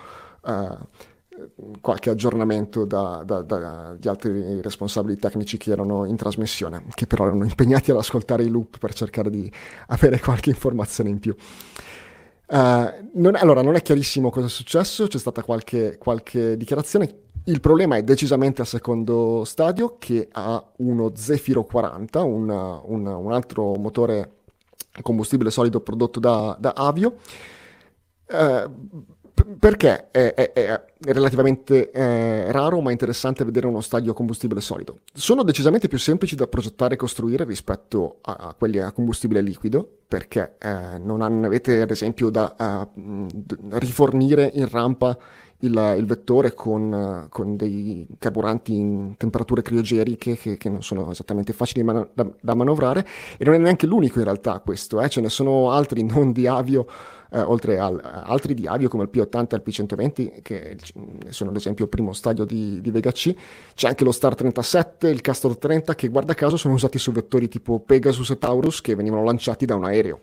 [1.81, 7.43] qualche aggiornamento da, da, dagli altri responsabili tecnici che erano in trasmissione, che però erano
[7.43, 9.51] impegnati ad ascoltare i loop per cercare di
[9.87, 11.35] avere qualche informazione in più.
[12.51, 17.27] Uh, non, allora, non è chiarissimo cosa è successo, c'è stata qualche, qualche dichiarazione.
[17.45, 23.31] Il problema è decisamente al secondo stadio che ha uno Zefiro 40, un, un, un
[23.31, 24.37] altro motore
[25.01, 27.17] combustibile solido prodotto da, da Avio.
[28.25, 29.05] Uh,
[29.59, 34.99] perché è, è, è relativamente eh, raro ma interessante vedere uno stadio a combustibile solido.
[35.13, 39.87] Sono decisamente più semplici da progettare e costruire rispetto a, a quelli a combustibile liquido,
[40.07, 43.27] perché eh, non avete ad esempio da uh,
[43.71, 45.17] rifornire in rampa
[45.59, 51.53] il, il vettore con, con, dei carburanti in temperature criogeriche che, che non sono esattamente
[51.53, 53.05] facili man- da, da, manovrare
[53.37, 55.09] e non è neanche l'unico in realtà questo, eh?
[55.09, 56.87] ce ne sono altri non di avio
[57.31, 57.87] eh, oltre a
[58.23, 60.77] altri di avio come il P80 e il P120, che
[61.29, 63.33] sono ad esempio il primo stadio di, di Vega C,
[63.75, 67.47] c'è anche lo Star 37, il Castor 30, che guarda caso sono usati su vettori
[67.47, 70.21] tipo Pegasus e Taurus che venivano lanciati da un aereo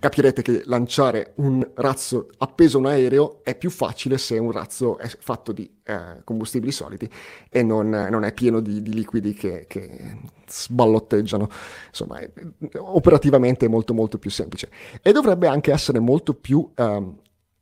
[0.00, 4.98] capirete che lanciare un razzo appeso a un aereo è più facile se un razzo
[4.98, 7.08] è fatto di eh, combustibili solidi
[7.48, 11.48] e non, non è pieno di, di liquidi che, che, sballotteggiano.
[11.88, 12.30] Insomma, è,
[12.78, 14.70] operativamente è molto molto più semplice.
[15.02, 17.12] E dovrebbe anche essere molto più eh,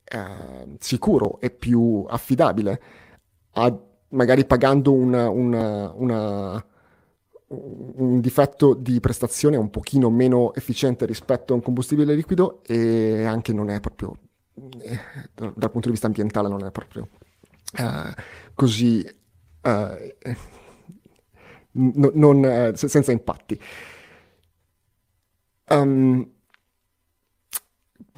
[0.05, 2.81] eh, sicuro e più affidabile,
[3.53, 3.77] a,
[4.11, 6.65] magari pagando una, una, una
[7.49, 13.53] un difetto di prestazione un pochino meno efficiente rispetto a un combustibile liquido e anche
[13.53, 14.17] non è proprio,
[14.83, 15.01] eh,
[15.35, 17.09] dal, punto di vista ambientale, non è proprio
[17.77, 18.15] eh,
[18.55, 19.07] così
[21.73, 23.61] n- non, eh, senza impatti.
[25.71, 26.38] Um,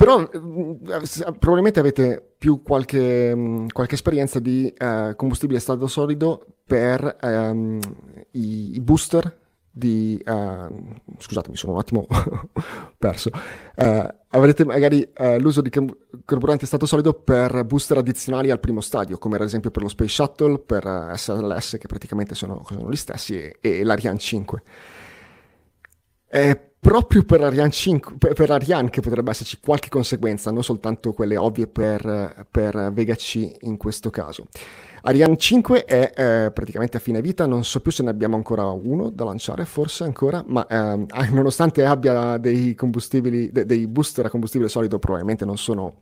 [0.01, 7.19] però eh, probabilmente avete più qualche, mm, qualche esperienza di uh, combustibile stato solido per
[7.21, 7.79] um,
[8.31, 9.39] i, i, booster
[9.71, 10.19] di...
[10.25, 12.07] Uh, scusate, mi sono un attimo
[12.97, 13.29] perso.
[13.77, 19.19] Uh, avrete magari uh, l'uso di carburante stato solido per booster addizionali al primo stadio,
[19.19, 23.37] come ad esempio per lo Space Shuttle, per SLS, che praticamente sono, sono gli stessi,
[23.37, 24.63] e, e l'Ariane 5.
[26.27, 31.13] È proprio per Ariane, 5, per, per Ariane che potrebbe esserci qualche conseguenza, non soltanto
[31.13, 34.47] quelle ovvie per, per Vega C in questo caso.
[35.03, 38.65] Ariane 5 è eh, praticamente a fine vita, non so più se ne abbiamo ancora
[38.69, 44.31] uno da lanciare, forse ancora, ma eh, nonostante abbia dei combustibili, de- dei booster a
[44.31, 45.95] combustibile solido, probabilmente non sono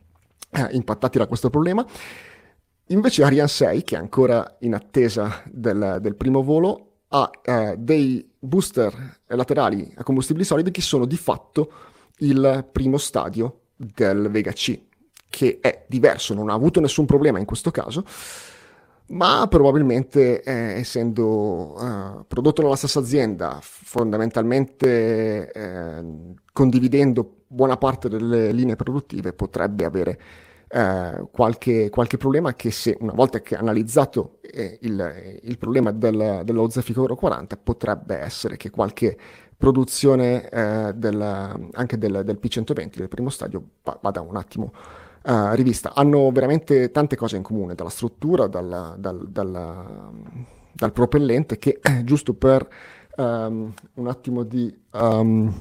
[0.50, 1.84] eh, impattati da questo problema.
[2.90, 8.28] Invece Ariane 6, che è ancora in attesa del, del primo volo, ha eh, dei
[8.38, 11.72] booster laterali a combustibili solidi che sono di fatto
[12.18, 14.78] il primo stadio del Vega C,
[15.28, 18.04] che è diverso, non ha avuto nessun problema in questo caso,
[19.08, 26.04] ma probabilmente eh, essendo eh, prodotto dalla stessa azienda, fondamentalmente eh,
[26.52, 30.20] condividendo buona parte delle linee produttive, potrebbe avere
[30.68, 36.42] eh, qualche, qualche, problema che se una volta che analizzato eh, il, il, problema del,
[36.44, 39.16] dello Zefiro 40 potrebbe essere che qualche
[39.56, 43.62] produzione eh, del, anche del, del, P120 del primo stadio
[44.00, 44.72] vada un attimo
[45.24, 45.94] uh, rivista.
[45.94, 50.10] Hanno veramente tante cose in comune, dalla struttura, dal, dal, dal,
[50.72, 52.68] dal propellente, che giusto per
[53.16, 55.52] um, un attimo di um,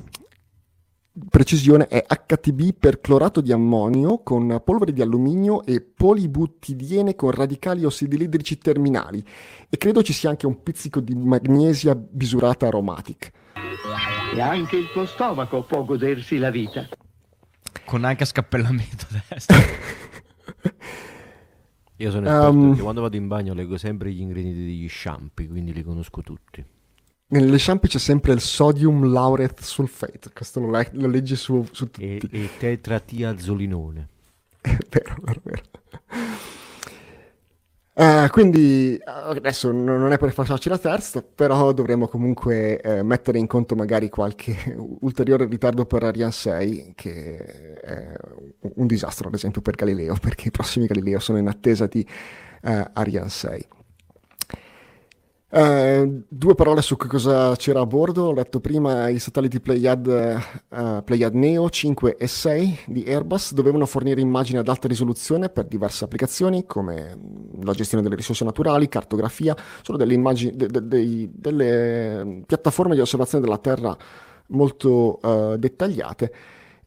[1.29, 7.83] precisione è HTB per clorato di ammonio con polvere di alluminio e polibuttidiene con radicali
[7.85, 9.23] ossidilidrici terminali
[9.69, 13.31] e credo ci sia anche un pizzico di magnesia bisurata aromatic.
[14.33, 16.87] E anche il tuo stomaco può godersi la vita.
[17.85, 19.57] Con anche scappellamento destro.
[21.99, 25.73] Io sono esperto um, quando vado in bagno leggo sempre gli ingredienti degli shampoo, quindi
[25.73, 26.63] li conosco tutti.
[27.29, 31.85] Nelle shampoo c'è sempre il sodium laureth sulfate, questo lo, le- lo leggi su, su
[31.85, 32.17] tutti.
[32.17, 34.07] E, e tetratiazolinone.
[34.61, 35.61] vero, vero, vero.
[37.99, 43.47] Uh, quindi adesso non è per farci la terza, però dovremmo comunque eh, mettere in
[43.47, 47.37] conto magari qualche ulteriore ritardo per Ariane 6, che
[47.81, 48.13] è
[48.75, 52.07] un disastro ad esempio per Galileo, perché i prossimi Galileo sono in attesa di
[52.61, 53.67] uh, Ariane 6.
[55.57, 58.25] Uh, due parole su che cosa c'era a bordo.
[58.25, 60.05] Ho letto prima i satelliti Pleiad,
[60.69, 65.65] uh, Pleiad Neo 5 e 6 di Airbus dovevano fornire immagini ad alta risoluzione per
[65.65, 67.17] diverse applicazioni come
[67.63, 73.01] la gestione delle risorse naturali, cartografia, sono delle immagini, de, de, de, delle piattaforme di
[73.01, 73.97] osservazione della Terra
[74.49, 76.33] molto uh, dettagliate.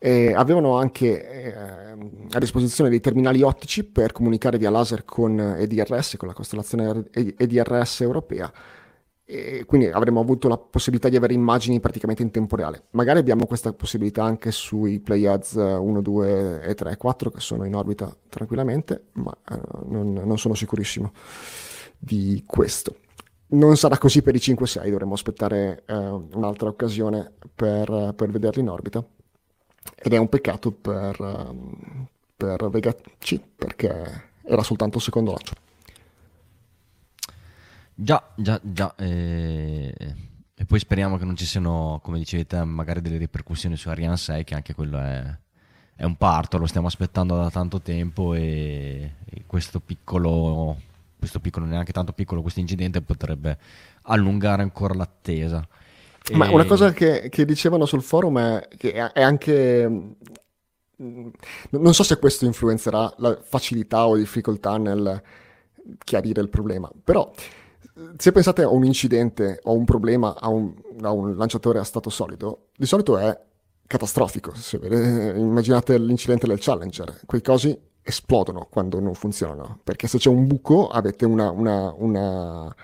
[0.02, 6.16] E avevano anche eh, a disposizione dei terminali ottici per comunicare via laser con EDRS,
[6.16, 8.50] con la costellazione EDRS europea,
[9.26, 12.84] e quindi avremmo avuto la possibilità di avere immagini praticamente in tempo reale.
[12.92, 17.64] Magari abbiamo questa possibilità anche sui Pleiades 1, 2 e 3 e 4 che sono
[17.64, 21.12] in orbita tranquillamente, ma eh, non, non sono sicurissimo
[21.96, 22.96] di questo.
[23.48, 28.68] Non sarà così per i 5-6, dovremmo aspettare eh, un'altra occasione per, per vederli in
[28.70, 29.04] orbita
[29.94, 35.54] ed è un peccato per, um, per Vega C perché era soltanto il secondo lancio.
[37.94, 38.94] Già, già, già.
[38.96, 39.94] Eh,
[40.54, 44.16] e poi speriamo che non ci siano, come dicevi te, magari delle ripercussioni su Ariane
[44.16, 45.38] 6, che anche quello è,
[45.94, 50.78] è un parto, lo stiamo aspettando da tanto tempo e, e questo piccolo,
[51.18, 53.58] questo piccolo, neanche tanto piccolo, questo incidente potrebbe
[54.02, 55.66] allungare ancora l'attesa.
[56.32, 56.52] Ma e...
[56.52, 59.88] una cosa che, che, dicevano sul forum è che è anche...
[61.02, 61.28] Mm,
[61.70, 65.22] non so se questo influenzerà la facilità o difficoltà nel
[66.04, 67.32] chiarire il problema, però
[68.16, 72.10] se pensate a un incidente o un problema a un, a un lanciatore a stato
[72.10, 73.38] solido, di solito è
[73.86, 74.52] catastrofico.
[74.74, 80.88] immaginate l'incidente del Challenger, quei cosi esplodono quando non funzionano, perché se c'è un buco
[80.88, 82.74] avete una, una, una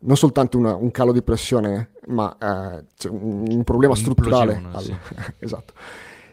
[0.00, 4.62] non soltanto una, un calo di pressione, ma eh, un, un, problema strutturale.
[4.72, 4.82] Al...
[4.82, 4.96] Sì.
[5.38, 5.74] esatto.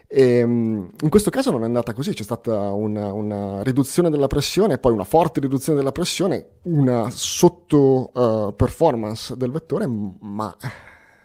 [0.07, 4.27] E, ehm, in questo caso non è andata così, c'è stata una, una, riduzione della
[4.27, 10.55] pressione, poi una forte riduzione della pressione, una sotto uh, performance del vettore, ma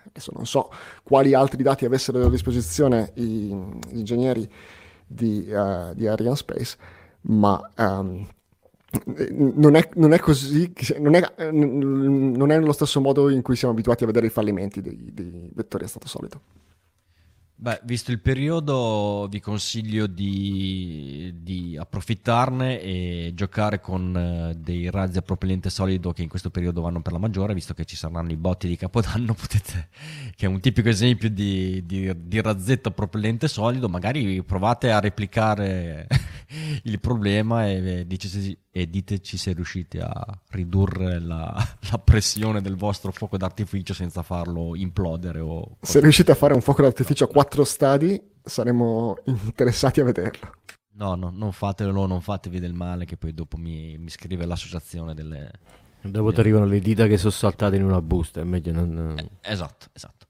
[0.04, 0.70] adesso non so
[1.02, 3.54] quali altri dati avessero a disposizione i,
[3.88, 4.50] gli ingegneri
[5.06, 6.76] di, uh, di Arianespace,
[7.22, 8.26] ma um,
[9.32, 13.72] non è, non è, così, non è, non è, nello stesso modo in cui siamo
[13.72, 16.40] abituati a vedere i fallimenti dei, dei vettori a stato solido.
[17.62, 25.18] Beh, visto il periodo, vi consiglio di, di approfittarne e giocare con eh, dei razzi
[25.18, 28.32] a propellente solido che in questo periodo vanno per la maggiore, visto che ci saranno
[28.32, 29.90] i botti di Capodanno, potete,
[30.34, 34.98] che è un tipico esempio di, di, di razzetto a propellente solido, magari provate a
[34.98, 36.08] replicare
[36.82, 41.54] il problema e, e, e, diteci se riuscite a ridurre la,
[41.90, 45.40] la, pressione del vostro fuoco d'artificio senza farlo implodere.
[45.40, 50.52] O se riuscite a fare un fuoco d'artificio a quattro stadi, saremo interessati a vederlo.
[50.94, 55.14] No, no, non fatelo, non fatevi del male che poi dopo mi, mi scrive l'associazione
[55.14, 55.50] delle...
[56.02, 59.14] Dopo ti arrivano le dita che sono saltate in una busta, è meglio non...
[59.16, 60.26] Eh, esatto, esatto.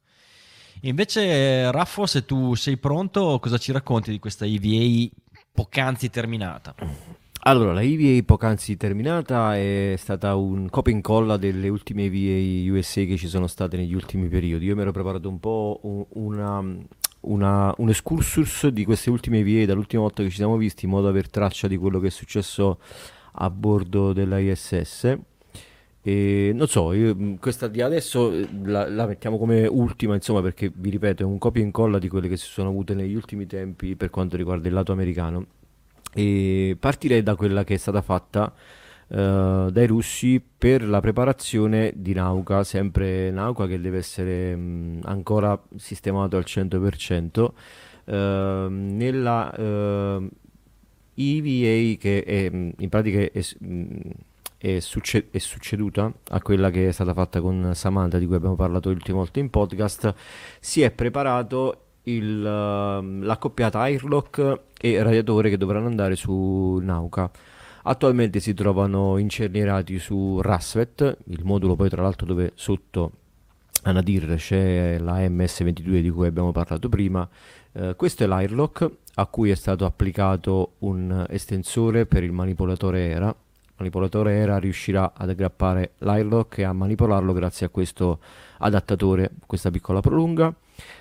[0.83, 5.09] Invece, Raffo, se tu sei pronto, cosa ci racconti di questa EVA
[5.53, 6.75] poc'anzi terminata?
[7.45, 13.03] Allora, la EVA poc'anzi terminata è stata un copia e incolla delle ultime EVA USA
[13.03, 14.67] che ci sono state negli ultimi periodi.
[14.67, 15.81] Io mi ero preparato un po'
[16.13, 16.65] una,
[17.21, 21.05] una, un excursus di queste ultime EVA dall'ultima volta che ci siamo visti in modo
[21.05, 22.79] da aver traccia di quello che è successo
[23.33, 25.19] a bordo della ISS.
[26.05, 28.33] E non so, io, questa di adesso
[28.65, 32.09] la, la, mettiamo come ultima, insomma, perché vi ripeto, è un copia e incolla di
[32.09, 35.47] quelle che si sono avute negli ultimi tempi per quanto riguarda il lato americano.
[36.13, 38.53] E partirei da quella che è stata fatta
[39.09, 45.61] uh, dai russi per la preparazione di Nauka, sempre Nauka che deve essere mh, ancora
[45.77, 50.29] sistemato al 100%, uh, nella uh,
[51.15, 53.43] EVA che è, in pratica è, è,
[54.81, 58.91] succe- è, succeduta a quella che è stata fatta con Samantha di cui abbiamo parlato
[58.91, 60.15] l'ultima volta in podcast,
[60.61, 67.31] si è preparato il, uh, l'accoppiata airlock e radiatore che dovranno andare su Nauka.
[67.85, 73.13] Attualmente si trovano incernierati su Rasvet, il modulo poi tra l'altro dove sotto
[73.85, 77.29] a Nadir c'è la MS22 di cui abbiamo parlato prima.
[77.73, 83.35] Uh, questo è l'airlock a cui è stato applicato un estensore per il manipolatore ERA.
[83.83, 88.21] Manipolatore ERA riuscirà ad aggrappare l'airlock e a manipolarlo grazie a questo
[88.59, 90.55] adattatore, questa piccola prolunga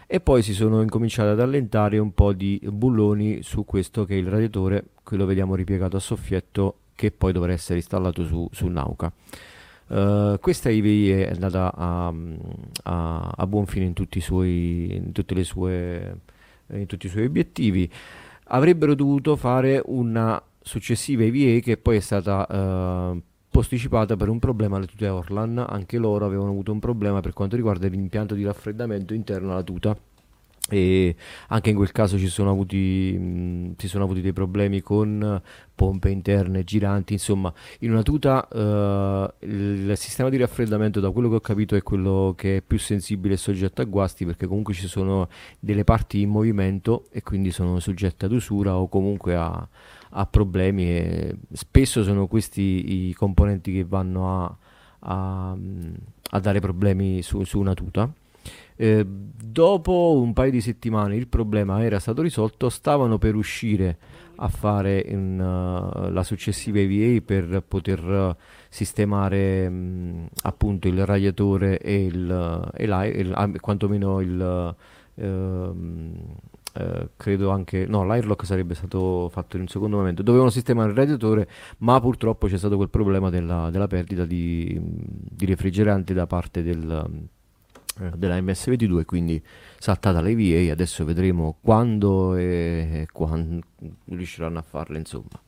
[0.08, 4.18] e poi si sono incominciati ad allentare un po' di bulloni su questo che è
[4.18, 8.68] il radiatore, qui lo vediamo ripiegato a soffietto che poi dovrà essere installato su, su
[8.68, 9.12] Nauka.
[9.88, 12.14] Uh, questa IVI è andata a,
[12.84, 15.12] a, a, buon fine in tutti, suoi, in,
[15.44, 16.16] sue,
[16.72, 17.92] in tutti i suoi obiettivi.
[18.46, 24.78] Avrebbero dovuto fare una successiva IVA che poi è stata uh, posticipata per un problema
[24.78, 29.14] alle tute Orlan, anche loro avevano avuto un problema per quanto riguarda l'impianto di raffreddamento
[29.14, 29.96] interno alla tuta.
[30.70, 31.16] E
[31.48, 35.42] anche in quel caso ci sono avuti, mh, ci sono avuti dei problemi con
[35.74, 41.36] pompe interne giranti insomma in una tuta uh, il sistema di raffreddamento da quello che
[41.36, 44.88] ho capito è quello che è più sensibile e soggetto a guasti perché comunque ci
[44.88, 45.28] sono
[45.60, 49.68] delle parti in movimento e quindi sono soggette ad usura o comunque a,
[50.12, 54.58] ha problemi e spesso sono questi i componenti che vanno a,
[55.00, 55.58] a,
[56.32, 58.12] a dare problemi su, su una tuta.
[58.76, 63.98] Eh, dopo un paio di settimane il problema era stato risolto, stavano per uscire
[64.38, 68.36] a fare in, uh, la successiva EVA per poter uh,
[68.70, 74.76] sistemare mh, appunto il radiatore e, il, e, la, e il, quantomeno il,
[75.14, 75.24] uh,
[76.74, 80.24] eh, credo anche no l'airlock sarebbe stato fatto in un secondo momento.
[80.24, 81.48] Dovevano sistemare il radiatore
[81.80, 87.20] ma purtroppo c'è stato quel problema della, della perdita di, di, refrigerante da parte del,
[88.00, 89.42] eh, della MS22 quindi
[89.78, 93.62] saltata l'EVA adesso vedremo quando e quando
[94.06, 95.42] riusciranno a farla insomma.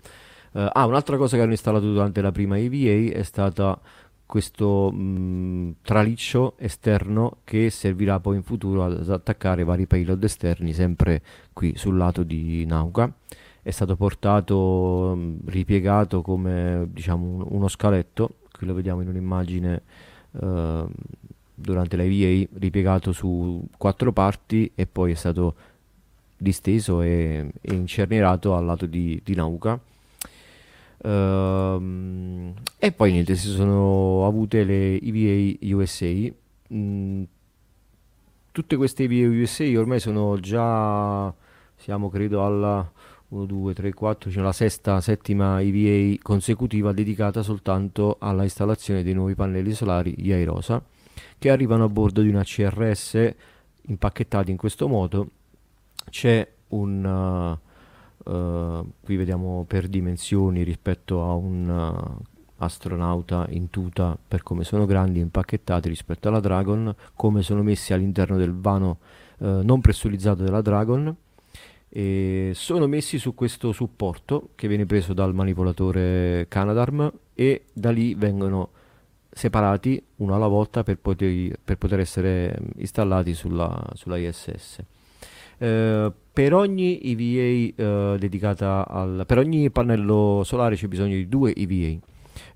[0.53, 3.79] Uh, ah un'altra cosa che hanno installato durante la prima EVA è stata
[4.33, 11.21] questo mh, traliccio esterno che servirà poi in futuro ad attaccare vari payload esterni sempre
[11.53, 13.13] qui sul lato di Nauka.
[13.61, 19.81] È stato portato mh, ripiegato come diciamo uno scaletto qui lo vediamo in un'immagine
[20.31, 20.89] uh,
[21.53, 25.53] durante la EVA ripiegato su quattro parti e poi è stato
[26.35, 29.79] disteso e, e incernerato al lato di, di Nauka
[30.97, 36.31] Uh, e poi niente, si sono avute le EVA USA.
[36.73, 37.23] Mm,
[38.51, 41.33] tutte queste EVA USA ormai sono già,
[41.75, 42.89] siamo credo alla
[43.29, 49.13] 1, 2, 3, 4, cioè la sesta, settima EVA consecutiva dedicata soltanto alla installazione dei
[49.13, 50.81] nuovi pannelli solari Iairosa
[51.37, 53.33] che arrivano a bordo di una CRS
[53.87, 55.27] impacchettati in questo modo.
[56.09, 57.59] C'è un...
[57.59, 57.71] Uh,
[58.23, 62.23] Uh, qui vediamo per dimensioni rispetto a un uh,
[62.57, 68.37] astronauta in tuta per come sono grandi impacchettati rispetto alla Dragon come sono messi all'interno
[68.37, 68.99] del vano
[69.39, 71.15] eh, non pressurizzato della Dragon.
[71.95, 78.15] E sono messi su questo supporto che viene preso dal manipolatore Canadarm e da lì
[78.15, 78.69] vengono
[79.29, 84.79] separati uno alla volta per poter, per poter essere installati sulla, sulla ISS.
[85.57, 91.53] Eh, per ogni EVA eh, dedicata al per ogni pannello solare c'è bisogno di due
[91.53, 91.99] EVA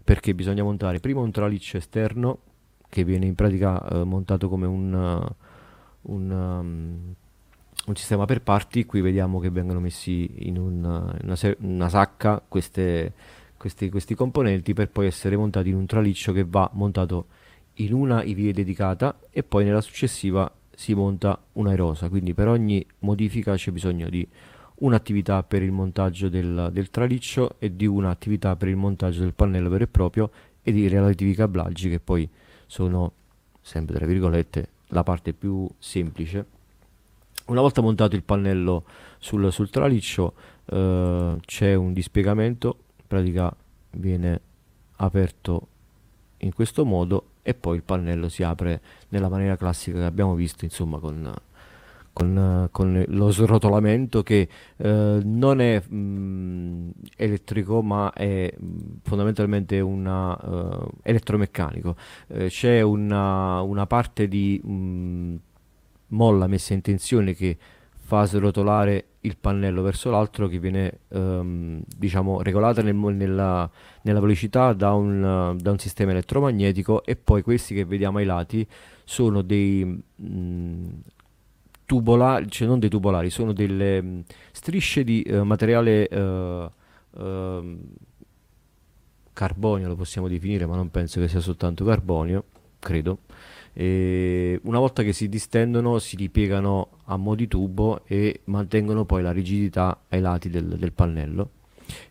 [0.04, 2.40] perché bisogna montare prima un traliccio esterno
[2.90, 7.16] che viene in pratica uh, montato come un, uh, un, um,
[7.86, 8.86] un, sistema per parti.
[8.86, 13.14] Qui vediamo che vengono messi in una, una, ser- una sacca queste,
[13.58, 17.28] questi, questi, componenti per poi essere montati in un traliccio che va montato
[17.80, 22.08] in una IVA dedicata e poi nella successiva si monta un'aerosa.
[22.08, 24.26] Quindi per ogni modifica c'è bisogno di
[24.76, 29.70] un'attività per il montaggio del, del traliccio e di un'attività per il montaggio del pannello
[29.70, 30.30] vero e proprio
[30.62, 32.30] e di relativi cablaggi che poi
[32.68, 33.12] sono
[33.60, 36.46] sempre tra virgolette la parte più semplice.
[37.48, 38.84] Una volta montato il pannello
[39.18, 43.56] sul, sul traliccio eh, c'è un dispiegamento, in pratica
[43.94, 44.42] viene
[44.98, 45.68] aperto
[46.38, 50.66] in questo modo e poi il pannello si apre nella maniera classica che abbiamo visto,
[50.66, 51.34] insomma, con
[52.12, 59.80] con, con lo srotolamento che eh, non è mh, mm, elettrico ma è mm, fondamentalmente
[59.80, 61.96] una, uh, elettromeccanico.
[62.30, 65.36] Eh, c'è una, una, parte di mh, mm,
[66.08, 67.56] molla messa in tensione che
[67.94, 73.70] fa srotolare il pannello verso l'altro che viene um, diciamo regolata nel, nella,
[74.02, 78.66] nella, velocità da un, da un, sistema elettromagnetico e poi questi che vediamo ai lati
[79.04, 80.88] sono dei mh,
[81.86, 84.20] tubolari, cioè non dei tubolari, sono delle mh, mm,
[84.52, 87.80] strisce di uh, materiale uh, uh,
[89.34, 92.44] carbonio, lo possiamo definire, ma non penso che sia soltanto carbonio,
[92.80, 93.20] credo.
[93.80, 99.22] E una volta che si distendono si ripiegano a mo' di tubo e mantengono poi
[99.22, 101.52] la rigidità ai lati del, del pannello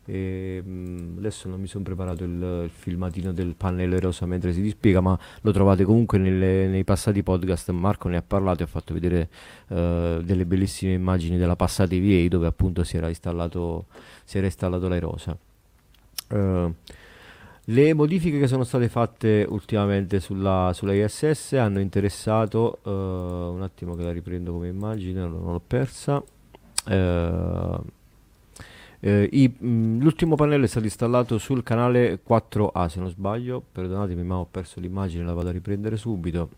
[0.04, 4.52] e, mh, mm, adesso non mi sono preparato il, il, filmatino del pannello rosa mentre
[4.52, 7.70] si dispiega, ma lo trovate comunque nelle, nei passati podcast.
[7.70, 9.28] Marco ne ha parlato e ha fatto vedere
[9.68, 13.86] uh, delle bellissime immagini della passata EVA dove appunto si era installato,
[14.24, 15.36] si era installato la rosa.
[16.28, 16.74] Uh,
[17.68, 23.94] le modifiche che sono state fatte ultimamente sulla, sulla ISS hanno interessato, uh, un attimo
[23.96, 26.22] che la riprendo come immagine, non l'ho persa.
[26.86, 27.82] Uh,
[29.00, 34.22] eh, i, mh, l'ultimo pannello è stato installato sul canale 4A se non sbaglio, perdonatemi
[34.22, 36.50] ma ho perso l'immagine, la vado a riprendere subito.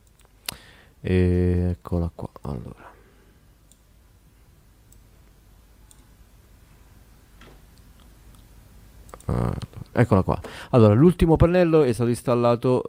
[1.00, 2.87] Eccola qua, allora.
[9.30, 9.52] Ah,
[9.92, 10.40] eccola qua.
[10.70, 12.82] Allora, l'ultimo pannello è stato installato,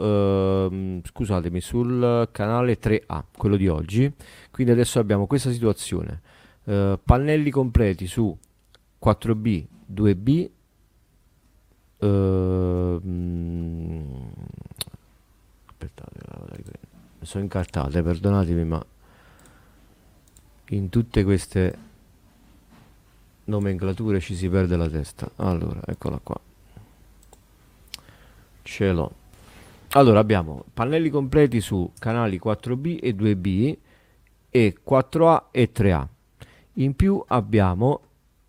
[0.70, 4.10] ehm, scusatemi, sul canale 3A, quello di oggi.
[4.50, 6.22] Quindi adesso abbiamo questa situazione.
[6.64, 8.36] Eh, pannelli completi su
[8.98, 10.50] 4B, 2B,
[12.00, 13.02] uh,
[15.66, 16.20] aspettate,
[17.22, 18.86] sono incartate, perdonatemi, ma
[20.70, 21.89] in tutte queste
[23.50, 25.30] nomenclature ci si perde la testa.
[25.38, 26.40] Allora, eccola qua.
[28.62, 29.12] Ce l'ho.
[29.94, 33.78] Allora abbiamo pannelli completi su canali 4B e 2B
[34.50, 36.08] e 4A e 3A.
[36.74, 38.02] In più abbiamo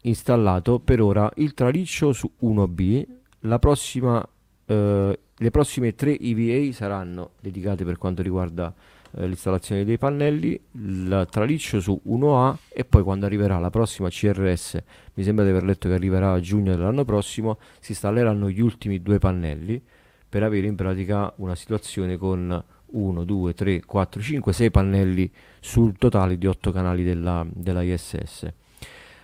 [0.03, 3.07] installato per ora il traliccio su 1B.
[3.41, 4.27] La prossima,
[4.67, 8.73] eh, le prossime tre EVA saranno dedicate per quanto riguarda
[9.17, 14.79] eh, l'installazione dei pannelli, il traliccio su 1A e poi quando arriverà la prossima CRS,
[15.15, 19.03] mi sembra di aver letto che arriverà a giugno dell'anno prossimo, si installeranno gli ultimi
[19.03, 19.83] due pannelli
[20.29, 25.97] per avere in pratica una situazione con 1, 2, 3, 4, 5, 6 pannelli sul
[25.99, 28.53] totale di 8 canali della, della ISS.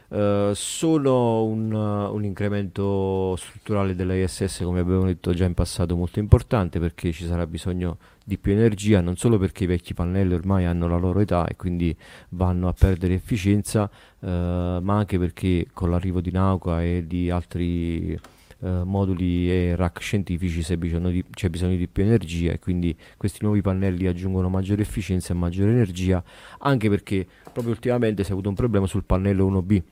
[0.08, 5.96] Uh, solo un, uh, un, incremento strutturale della ISS, come abbiamo detto già in passato,
[5.96, 7.98] molto importante perché ci sarà bisogno
[8.28, 11.54] di più energia, non solo perché i vecchi pannelli ormai hanno la loro età e
[11.54, 11.96] quindi
[12.30, 18.18] vanno a perdere efficienza, uh, ma anche perché con l'arrivo di Nauka e di altri
[18.58, 23.40] moduli e rack scientifici c'è bisogno, di, c'è bisogno di più energia e quindi questi
[23.42, 26.24] nuovi pannelli aggiungono maggiore efficienza e maggiore energia,
[26.60, 29.82] anche perché proprio ultimamente si è avuto un problema sul pannello 1B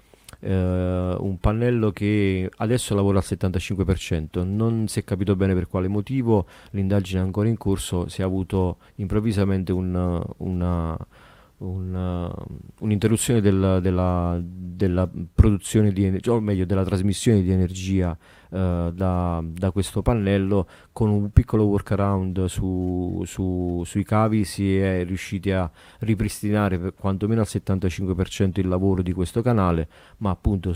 [0.44, 5.88] Uh, un pannello che adesso lavora al 75%, non si è capito bene per quale
[5.88, 10.98] motivo, l'indagine è ancora in corso, si è avuto improvvisamente un, una,
[11.58, 18.14] un, uh, un'interruzione della, della, della, produzione di energia, o meglio della trasmissione di energia
[18.54, 25.04] uh, da, da, questo pannello con un piccolo workaround su, su, sui cavi si è
[25.04, 29.88] riusciti a ripristinare per quantomeno al 75% il lavoro di questo canale
[30.18, 30.74] ma appunto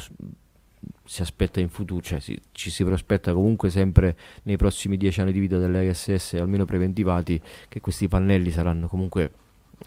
[1.04, 5.32] si aspetta in futuro, cioè si, ci si prospetta comunque sempre nei prossimi dieci anni
[5.32, 9.32] di vita dell'ISS, almeno preventivati, che questi pannelli saranno comunque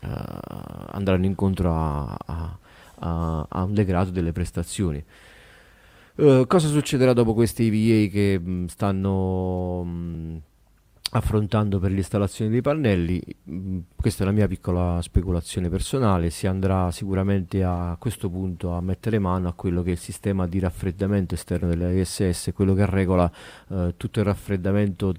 [0.02, 2.58] uh, andranno incontro a, a,
[3.00, 5.04] a, a, un degrado delle prestazioni.
[6.22, 10.41] Uh, cosa succederà dopo questi EVA che mh, stanno mh,
[11.13, 13.19] affrontando per l'installazione dei pannelli?
[13.45, 16.30] Mh, questa è la mia piccola speculazione personale.
[16.30, 20.45] Si andrà sicuramente a questo punto a mettere mano a quello che è il sistema
[20.45, 23.32] di raffreddamento esterno dell'ISS, quello che regola
[23.69, 25.15] uh, tutto il raffreddamento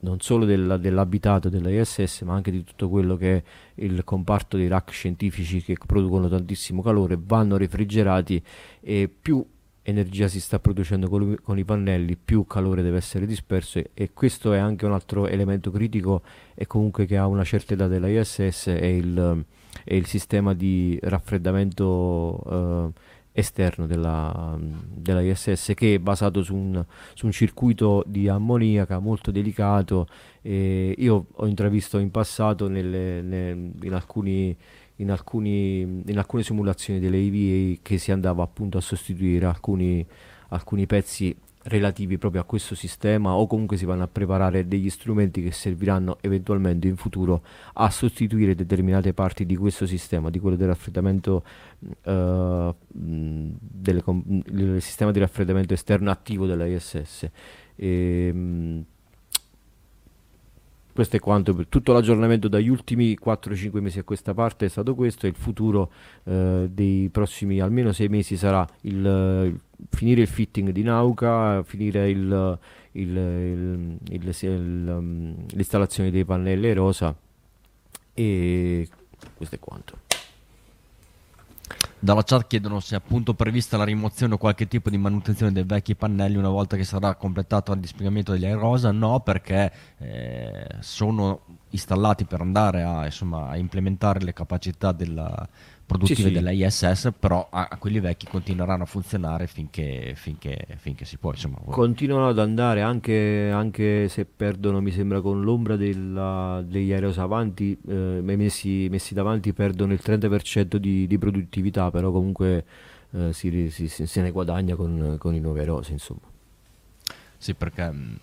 [0.00, 3.42] non solo della, dell'abitato dell'ISS ma anche di tutto quello che è
[3.76, 8.42] il comparto dei rack scientifici che producono tantissimo calore, vanno refrigerati
[8.80, 9.46] e più
[9.82, 14.10] energia si sta producendo con, con i pannelli, più calore deve essere disperso e, e,
[14.12, 16.22] questo è anche un altro elemento critico
[16.54, 19.44] e comunque che ha una certa età dell'ISS è il,
[19.84, 23.00] è il sistema di raffreddamento eh,
[23.32, 29.30] esterno della, della, ISS che è basato su un, su un circuito di ammoniaca molto
[29.30, 30.06] delicato
[30.42, 34.56] io ho intravisto in passato nelle, nelle, in, alcuni,
[34.96, 40.04] in, alcuni, in, alcune simulazioni delle EVA che si andava appunto a sostituire alcuni,
[40.48, 45.42] alcuni pezzi relativi proprio a questo sistema o comunque si vanno a preparare degli strumenti
[45.42, 50.68] che serviranno eventualmente in futuro a sostituire determinate parti di questo sistema, di quello del
[50.68, 51.44] raffreddamento
[52.04, 57.30] uh, del, sistema di raffreddamento esterno attivo della ISS.
[57.76, 58.84] E, um,
[60.92, 64.94] questo è quanto per tutto l'aggiornamento dagli ultimi 4-5 mesi a questa parte è stato
[64.94, 65.90] questo e il futuro
[66.24, 72.58] eh, dei prossimi almeno 6 mesi sarà il, finire il fitting di Nauka, finire il,
[72.92, 73.96] il,
[74.48, 77.14] um, l'installazione dei pannelli rosa
[78.14, 78.88] e
[79.36, 80.11] questo è quanto.
[82.04, 85.62] Dalla chat chiedono se è appunto prevista la rimozione o qualche tipo di manutenzione dei
[85.62, 88.90] vecchi pannelli una volta che sarà completato il dispiegamento degli Aerosa.
[88.90, 95.48] No, perché eh, sono installati per andare a, insomma, a implementare le capacità della,
[95.92, 96.32] produttive sì, sì.
[96.32, 101.30] della ISS, però a, a, quelli vecchi continueranno a funzionare finché, finché, finché si può.
[101.30, 101.58] Insomma.
[101.66, 107.78] Continuano ad andare anche, anche, se perdono, mi sembra, con l'ombra della, degli aerei avanti,
[107.88, 112.64] eh, messi, messi, davanti, perdono il 30% di, di produttività, però comunque
[113.12, 116.20] eh, si, si, se ne guadagna con, con i nuovi aerosi, insomma.
[117.36, 118.14] Sì, perché mm,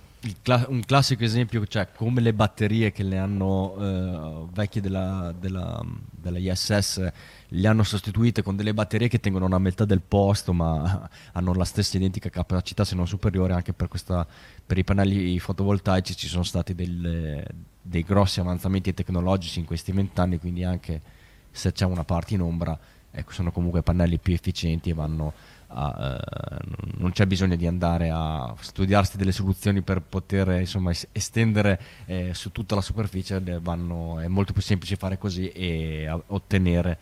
[0.41, 5.81] Cla- un classico esempio, cioè come le batterie che le hanno eh, vecchie della, della,
[6.11, 7.09] della, ISS
[7.47, 11.63] le hanno sostituite con delle batterie che tengono una metà del posto ma hanno la
[11.63, 14.27] stessa identica capacità se non superiore anche per, questa,
[14.65, 17.41] per i pannelli fotovoltaici ci sono stati del,
[17.81, 21.01] dei grossi avanzamenti tecnologici in questi vent'anni quindi anche
[21.49, 22.77] se c'è una parte in ombra
[23.09, 25.33] ecco, sono comunque pannelli più efficienti e vanno
[25.71, 31.79] a, uh, non c'è bisogno di andare a studiarsi delle soluzioni per poter insomma, estendere
[32.05, 36.97] eh, su tutta la superficie, vanno, è molto più semplice fare così e a, ottenere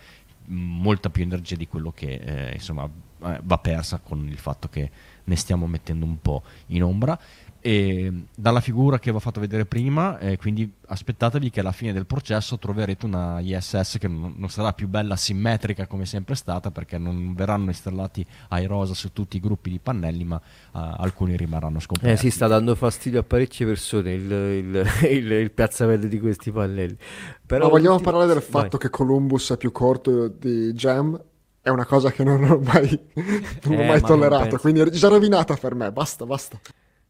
[0.50, 2.90] molta più energia di quello che eh, insomma,
[3.24, 4.90] eh, va persa con il fatto che
[5.24, 7.20] ne stiamo mettendo un po' in ombra
[7.60, 11.94] e dalla figura che vi ho fatto vedere prima, eh, quindi aspettatevi che alla fine
[11.94, 16.72] del processo troverete una ISS che non, non, sarà più bella simmetrica come sempre stata
[16.72, 18.26] perché non verranno installati
[18.66, 22.10] rosa su tutti i gruppi di pannelli ma uh, alcuni rimarranno scoperti.
[22.10, 26.52] Eh, si sta dando fastidio a parecchie persone il, il, il, il piazzamento di questi
[26.52, 26.98] pannelli.
[27.46, 28.80] Però ma vogliamo parlare del fatto Vai.
[28.80, 31.20] che Columbus è più corto di Jam?
[31.62, 32.98] È una cosa che non ho mai,
[33.64, 36.58] non ho eh, mai tollerato, quindi è già rovinata per me, basta, basta.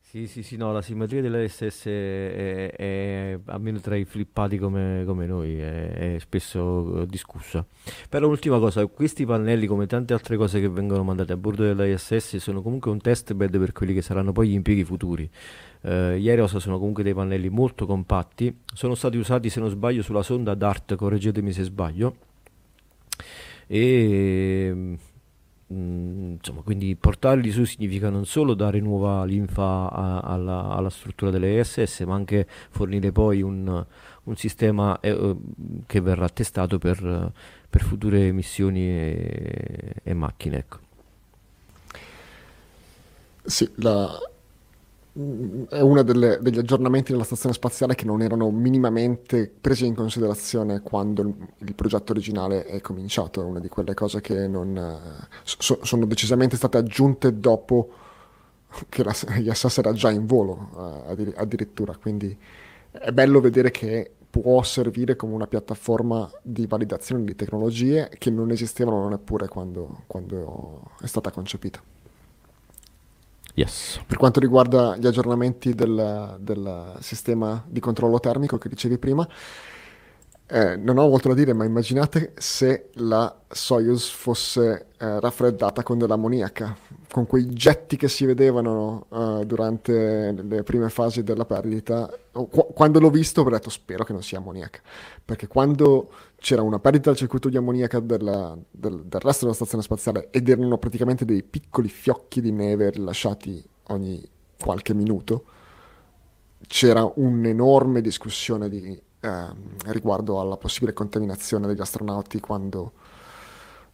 [0.09, 5.25] Sì, sì, sì, no, la simmetria dell'SS è, è, almeno tra i flippati come, come
[5.25, 7.65] noi, è, è, spesso discussa.
[8.07, 12.37] Però l'ultima cosa, questi pannelli, come tante altre cose che vengono mandate a bordo dell'ISS,
[12.37, 15.29] sono comunque un test bed per quelli che saranno poi gli impieghi futuri.
[15.81, 20.03] Eh, gli Aeros sono comunque dei pannelli molto compatti, sono stati usati, se non sbaglio,
[20.03, 22.15] sulla sonda DART, correggetemi se sbaglio,
[23.67, 24.97] e
[25.73, 31.29] Mm, insomma, quindi portarli su significa non solo dare nuova linfa a, alla, alla, struttura
[31.29, 33.85] delle ESS, ma anche fornire poi un,
[34.23, 35.35] un sistema eh,
[35.85, 37.31] che verrà testato per,
[37.69, 40.57] per future missioni e, e macchine.
[40.57, 40.79] Ecco.
[43.43, 44.17] Sì, la,
[45.69, 51.23] è uno degli aggiornamenti della stazione spaziale che non erano minimamente presi in considerazione quando
[51.23, 56.05] il, il progetto originale è cominciato, è una di quelle cose che non, so, sono
[56.05, 57.89] decisamente state aggiunte dopo
[58.89, 62.37] che la ISS era già in volo eh, addirittura, quindi
[62.91, 68.51] è bello vedere che può servire come una piattaforma di validazione di tecnologie che non
[68.51, 71.81] esistevano neppure quando, quando è stata concepita.
[73.57, 73.99] Yes.
[74.05, 79.27] Per quanto riguarda gli aggiornamenti del, del sistema di controllo termico che dicevi prima,
[80.49, 85.97] eh, non ho molto da dire, ma immaginate se la Soyuz fosse eh, raffreddata con
[85.97, 86.73] dell'ammoniaca,
[87.11, 92.09] con quei getti che si vedevano uh, durante le prime fasi della perdita.
[92.31, 94.79] Qu- quando l'ho visto ho detto spero che non sia ammoniaca,
[95.23, 99.83] perché quando c'era una perdita del circuito di ammoniaca della, del, del resto della stazione
[99.83, 104.25] spaziale ed erano praticamente dei piccoli fiocchi di neve rilasciati ogni
[104.57, 105.43] qualche minuto,
[106.67, 109.45] c'era un'enorme discussione di eh,
[109.85, 112.91] riguardo alla possibile contaminazione degli astronauti quando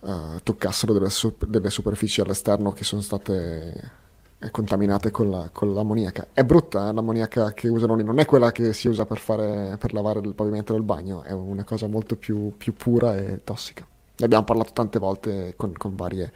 [0.02, 3.92] eh, toccassero delle, su- delle, superfici all'esterno che sono state
[4.38, 6.28] eh, contaminate con, la, con, l'ammoniaca.
[6.34, 9.78] È brutta eh, l'ammoniaca che usano lì, non è quella che si usa per, fare,
[9.78, 13.88] per lavare il pavimento del bagno, è una cosa molto più, più pura e tossica.
[14.16, 16.32] Ne abbiamo parlato tante volte con, con varie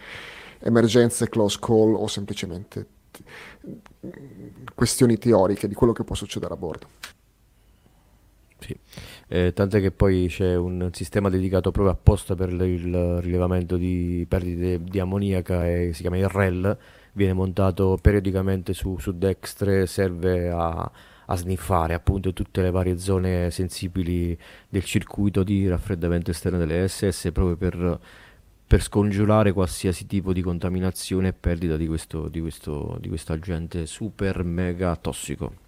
[0.59, 2.87] emergenze, close call o semplicemente
[4.73, 6.87] questioni teoriche di quello che può succedere a bordo.
[8.59, 8.75] Sì,
[9.27, 14.81] eh, tant'è che poi c'è un sistema dedicato proprio apposta per il rilevamento di perdite
[14.83, 16.77] di ammoniaca e si chiama il REL,
[17.13, 20.91] viene montato periodicamente su, su Dextre, serve a,
[21.25, 24.37] a sniffare appunto tutte le varie zone sensibili
[24.67, 27.99] del circuito di raffreddamento esterno delle SS proprio per,
[28.65, 33.85] per scongiurare qualsiasi tipo di contaminazione e perdita di questo, di questo, di questo agente
[33.85, 35.66] super mega tossico.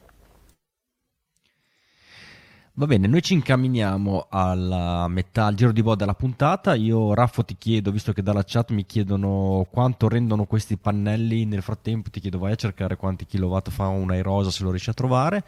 [2.79, 6.75] Va bene, noi ci incamminiamo alla metà, al giro di boa della puntata.
[6.75, 11.61] Io, Raffo, ti chiedo, visto che dalla chat mi chiedono quanto rendono questi pannelli, nel
[11.61, 14.93] frattempo ti chiedo vai a cercare quanti kilowatt fa una Airosa se lo riesci a
[14.93, 15.43] trovare.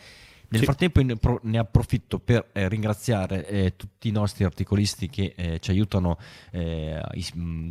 [0.52, 0.66] Nel sì.
[0.66, 6.18] frattempo ne approfitto per eh, ringraziare eh, tutti i nostri articolisti che eh, ci aiutano
[6.52, 7.02] eh,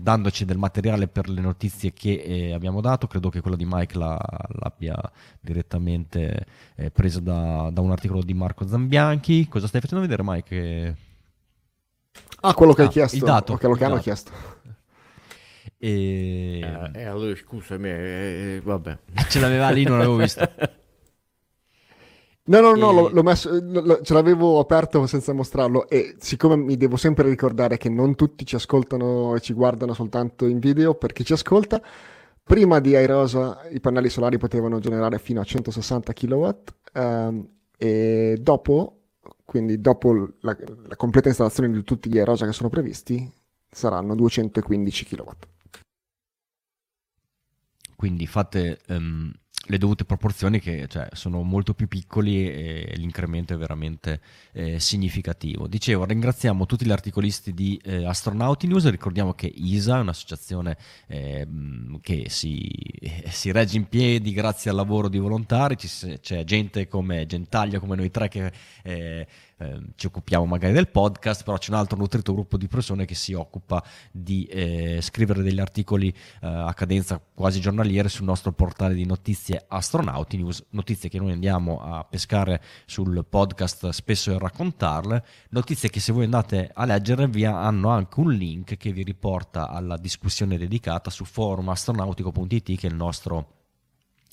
[0.00, 3.06] dandoci del materiale per le notizie che eh, abbiamo dato.
[3.06, 4.18] Credo che quella di Mike la,
[4.60, 4.98] l'abbia
[5.40, 9.46] direttamente eh, presa da, da, un articolo di Marco Zambianchi.
[9.46, 10.96] Cosa stai facendo vedere Mike?
[12.40, 13.16] Ah, quello che ah, hai chiesto.
[13.16, 13.58] Il dato.
[13.58, 14.32] quello che hanno chiesto.
[15.76, 16.60] E...
[16.94, 18.98] Eh, allora scusami, vabbè.
[19.28, 20.48] Ce l'aveva lì, non l'avevo visto.
[22.50, 23.12] No, no, no, e...
[23.12, 27.88] l'ho, messo, lo, ce l'avevo aperto senza mostrarlo e siccome mi devo sempre ricordare che
[27.88, 31.80] non tutti ci ascoltano e ci guardano soltanto in video, per chi ci ascolta,
[32.42, 36.48] prima di Airosa i pannelli solari potevano generare fino a 160 kW
[36.94, 39.02] ehm, e dopo,
[39.44, 40.56] quindi dopo la,
[40.88, 43.30] la, completa installazione di tutti gli Airosa che sono previsti,
[43.70, 45.28] saranno 215 kW.
[47.94, 49.32] Quindi fate um,
[49.70, 54.20] le dovute proporzioni che cioè, sono molto più piccoli e l'incremento è veramente
[54.52, 55.68] eh, significativo.
[55.68, 61.46] Dicevo, ringraziamo tutti gli articolisti di eh, Astronauti News, ricordiamo che ISA è un'associazione eh,
[62.00, 62.68] che si,
[63.28, 67.94] si, regge in piedi grazie al lavoro di volontari, Ci, c'è gente come Gentaglia, come
[67.94, 68.52] noi tre che
[69.60, 73.04] eh, Ehm, ci occupiamo magari del podcast, però c'è un altro nutrito gruppo di persone
[73.04, 78.52] che si occupa di eh, scrivere degli articoli eh, a cadenza quasi giornaliere sul nostro
[78.52, 84.38] portale di notizie Astronauti News, notizie che noi andiamo a pescare sul podcast spesso e
[84.38, 89.02] raccontarle, notizie che se voi andate a leggere vi hanno anche un link che vi
[89.02, 93.59] riporta alla discussione dedicata su forumastronautico.it che è il nostro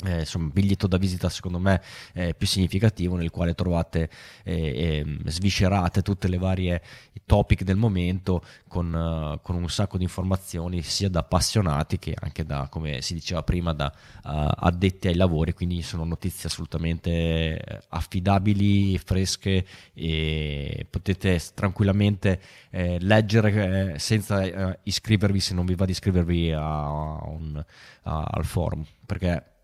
[0.06, 1.82] eh, insomma, biglietto da visita secondo me
[2.14, 4.10] eh, più significativo nel quale trovate
[4.44, 6.82] eh, ehm, sviscerate tutte le varie
[7.26, 12.46] topic del momento con, uh, con, un sacco di informazioni sia da appassionati che anche
[12.46, 15.54] da come si diceva prima da uh, addetti ai lavori.
[15.54, 22.40] Quindi sono notizie assolutamente eh, affidabili fresche e potete tranquillamente
[22.70, 26.90] leggere senza iscrivervi se non vi va di iscrivervi a,
[27.26, 27.64] un,
[28.04, 28.86] a, al forum.
[29.06, 29.57] Perché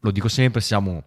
[0.00, 1.04] lo dico sempre, siamo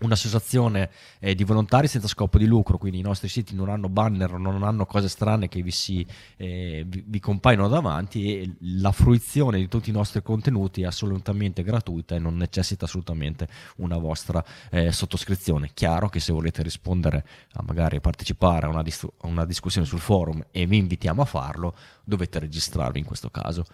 [0.00, 0.90] un'associazione
[1.20, 4.62] eh, di volontari senza scopo di lucro, quindi i nostri siti non hanno banner, non
[4.64, 6.04] hanno cose strane che vi, si,
[6.36, 11.62] eh, vi, vi, compaiono davanti e la fruizione di tutti i nostri contenuti è assolutamente
[11.62, 13.46] gratuita e non necessita assolutamente
[13.76, 15.70] una vostra eh, sottoscrizione.
[15.72, 20.00] Chiaro che se volete rispondere a magari partecipare a una, dis- a una discussione sul
[20.00, 23.64] forum e vi invitiamo a farlo, dovete registrarvi in questo caso.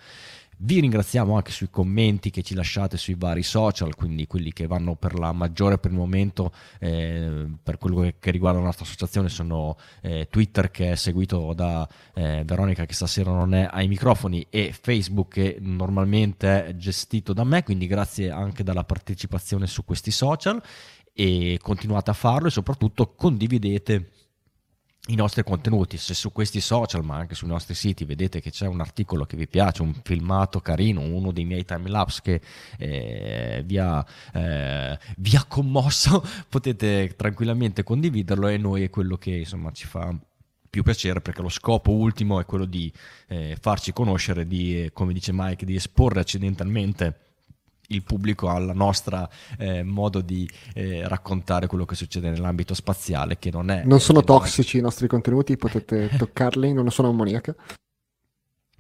[0.63, 4.95] Vi ringraziamo anche sui commenti che ci lasciate sui vari social, quindi quelli che vanno
[4.95, 9.79] per la maggiore per il momento eh, per quello che riguarda la nostra associazione sono
[10.03, 14.77] eh, Twitter che è seguito da eh, Veronica che stasera non è ai microfoni e
[14.79, 20.63] Facebook che normalmente è gestito da me, quindi grazie anche dalla partecipazione su questi social
[21.15, 24.11] e continuate a farlo e soprattutto condividete
[25.09, 28.67] i nostri contenuti, se su questi social ma anche sui nostri siti vedete che c'è
[28.67, 32.41] un articolo che vi piace, un filmato carino, uno dei miei timelapse che
[32.79, 39.31] eh, vi, ha, eh, vi ha commosso, potete tranquillamente condividerlo e noi è quello che
[39.31, 40.15] insomma ci fa
[40.69, 42.93] più piacere perché lo scopo ultimo è quello di
[43.29, 47.30] eh, farci conoscere, di, eh, come dice Mike, di esporre accidentalmente
[47.91, 49.29] il pubblico al nostro
[49.59, 53.83] eh, modo di eh, raccontare quello che succede nell'ambito spaziale, che non è...
[53.85, 57.55] Non sono tossici i nostri contenuti, potete toccarli, non sono ammoniaca.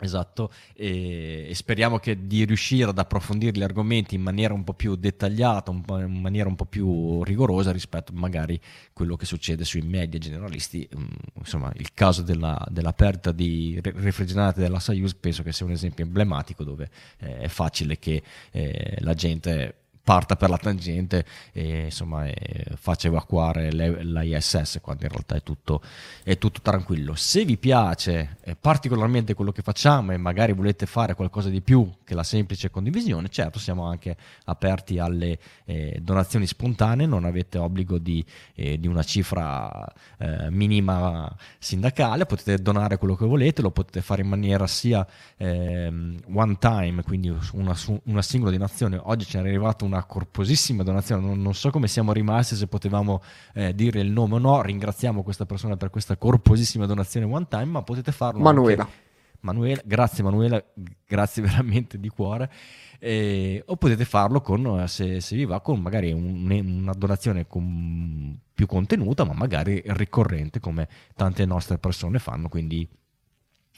[0.03, 4.73] Esatto, e, e, speriamo che di riuscire ad approfondire gli argomenti in maniera un po'
[4.73, 9.65] più dettagliata, un in maniera un po' più rigorosa rispetto magari a quello che succede
[9.65, 10.89] sui media generalisti.
[10.97, 15.73] Mm, insomma, il caso della, della perdita di refrigerante della Soyuz penso che sia un
[15.73, 16.89] esempio emblematico dove
[17.19, 18.23] eh, è facile che
[18.53, 19.80] eh, la gente
[20.11, 25.81] parta per la tangente e insomma e faccia evacuare l'ISS quando in realtà è tutto,
[26.25, 27.15] è tutto tranquillo.
[27.15, 31.89] Se vi piace eh, particolarmente quello che facciamo e magari volete fare qualcosa di più
[32.03, 37.99] che la semplice condivisione, certo siamo anche aperti alle eh, donazioni spontanee, non avete obbligo
[37.99, 38.25] di,
[38.57, 39.87] eh, di una cifra
[40.19, 45.07] eh, minima sindacale, potete donare quello che volete, lo potete fare in maniera sia
[45.37, 51.27] ehm, one time, quindi una, una singola donazione, oggi ce n'è arrivata una corposissima donazione,
[51.27, 53.23] non, non, so come siamo rimasti, se potevamo
[53.55, 57.67] eh, dire il nome o no, ringraziamo questa persona per questa corposissima donazione one time,
[57.67, 58.83] ma potete farlo Manuela.
[58.83, 59.09] Anche...
[59.41, 60.63] Manuela, grazie Manuela,
[61.07, 62.51] grazie veramente di cuore.
[62.99, 68.39] Eh, o potete farlo con, se, se vi va, con magari un, una donazione con
[68.53, 72.49] più contenuta, ma magari ricorrente come tante nostre persone fanno.
[72.49, 72.87] Quindi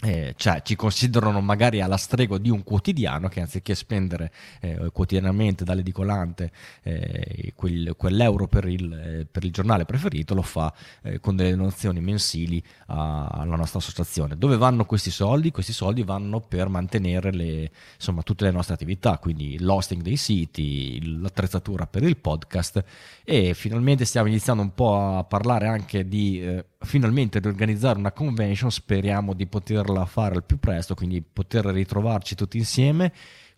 [0.04, 5.62] eh, cioè ci considerano magari alla stregua di un quotidiano che anziché spendere eh, quotidianamente
[5.62, 6.50] dall'edicolante
[6.82, 11.54] eh, quel, quell'euro per il, eh, per il, giornale preferito lo fa eh, con delle
[11.54, 14.36] donazioni mensili a, alla nostra associazione.
[14.36, 15.52] Dove vanno questi soldi?
[15.52, 21.20] Questi soldi vanno per mantenere le, insomma, tutte le nostre attività, quindi l'hosting dei siti,
[21.20, 22.82] l'attrezzatura per il podcast
[23.22, 28.70] e finalmente stiamo iniziando un po' a parlare anche di eh, finalmente riorganizzare una convention,
[28.70, 33.12] speriamo di poterla fare al più presto, quindi poter ritrovarci tutti insieme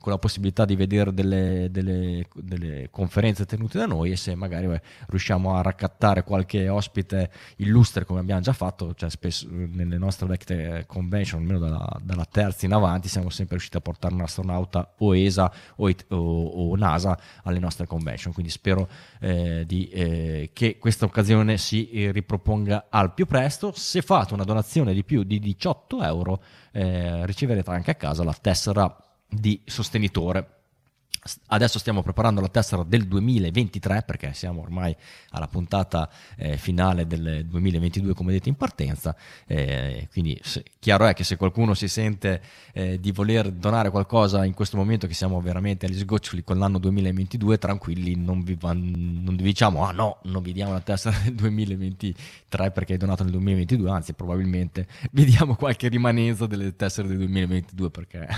[0.05, 4.67] con la possibilità di vedere delle, delle, delle, conferenze tenute da noi e se magari
[4.67, 10.27] beh, riusciamo a raccattare qualche ospite illustre come abbiamo già fatto, cioè spesso nelle nostre
[10.27, 14.93] vecchie convention, almeno dalla, dalla terza in avanti, siamo sempre riusciti a portare un astronauta
[14.99, 18.87] o ESA o, o, o NASA alle nostre convention, quindi spero
[19.21, 23.73] eh, di, eh, che questa occasione si riproponga al più presto.
[23.75, 26.43] Se fate una donazione di più di 18 euro
[26.73, 28.95] eh, riceverete anche a casa la tessera
[29.29, 30.54] di sostenitore.
[31.47, 34.95] Adesso stiamo preparando la tessera del 2023 perché siamo ormai
[35.31, 39.17] alla puntata eh, finale del 2022 come detto in partenza,
[39.47, 42.43] eh, quindi se, chiaro è che se qualcuno si sente
[42.75, 46.79] eh, di voler donare qualcosa in questo momento che siamo veramente agli sgoccioli con l'anno
[46.79, 51.35] 2022, tranquilli, non vi, non vi diciamo ah no, non vi diamo la tessera del
[51.35, 57.17] 2023 perché hai donato nel 2022, anzi probabilmente vi diamo qualche rimanenza delle tessere del
[57.17, 58.29] 2022 perché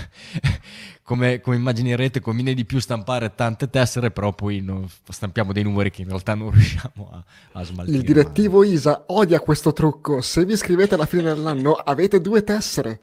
[1.03, 4.63] come, come immaginerete conviene di più più stampare tante tessere, però poi
[5.09, 7.23] stampiamo dei numeri che in realtà non riusciamo a,
[7.53, 7.97] a smaltire.
[7.97, 10.21] Il direttivo ISA odia questo trucco.
[10.21, 13.01] Se vi iscrivete alla fine dell'anno avete due tessere.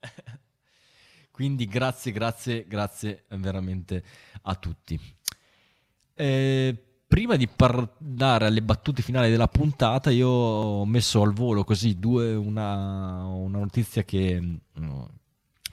[1.30, 4.02] Quindi grazie, grazie, grazie veramente
[4.42, 5.00] a tutti.
[6.14, 11.98] Eh, prima di parlare alle battute finali della puntata, io ho messo al volo così
[11.98, 14.60] due, una, una notizia che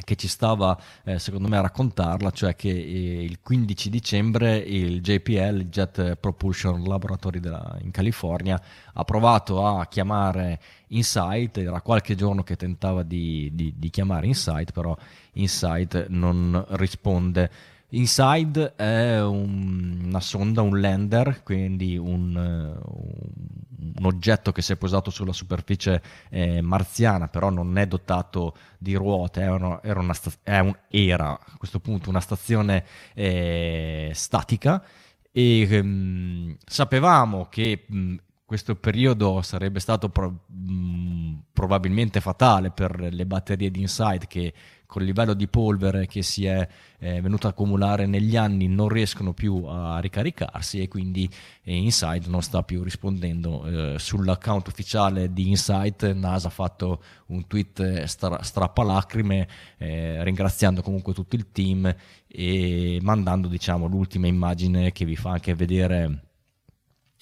[0.04, 5.02] che ci stava eh, secondo me a raccontarla, cioè che eh, il 15 dicembre il
[5.02, 8.62] JPL, il Jet Propulsion Laboratory della, in California,
[8.94, 14.72] ha provato a chiamare Insight, era qualche giorno che tentava di, di, di chiamare Insight,
[14.72, 14.96] però
[15.34, 17.50] Insight non risponde
[17.94, 25.12] Inside è un, una sonda, un lander, quindi un, un, oggetto che si è posato
[25.12, 30.58] sulla superficie eh, marziana, però non è dotato di ruote, è una, era, una è
[30.58, 32.84] un, era, a questo punto una stazione
[33.14, 34.84] eh, statica.
[35.32, 43.26] E ehm, sapevamo che mh, questo periodo sarebbe stato pro- mh, probabilmente fatale per le
[43.28, 44.54] batterie di Inside che
[44.94, 46.68] col livello di polvere che si è
[47.00, 51.28] eh, venuto a accumulare negli anni non riescono più a ricaricarsi e quindi
[51.64, 53.66] eh, Insight non sta più rispondendo.
[53.66, 59.48] Eh, sull'account ufficiale di Insight NASA ha fatto un tweet eh, stra- strappalacrime
[59.80, 61.92] eh, ringraziando comunque tutto il team
[62.28, 66.33] e mandando diciamo l'ultima immagine che vi fa anche vedere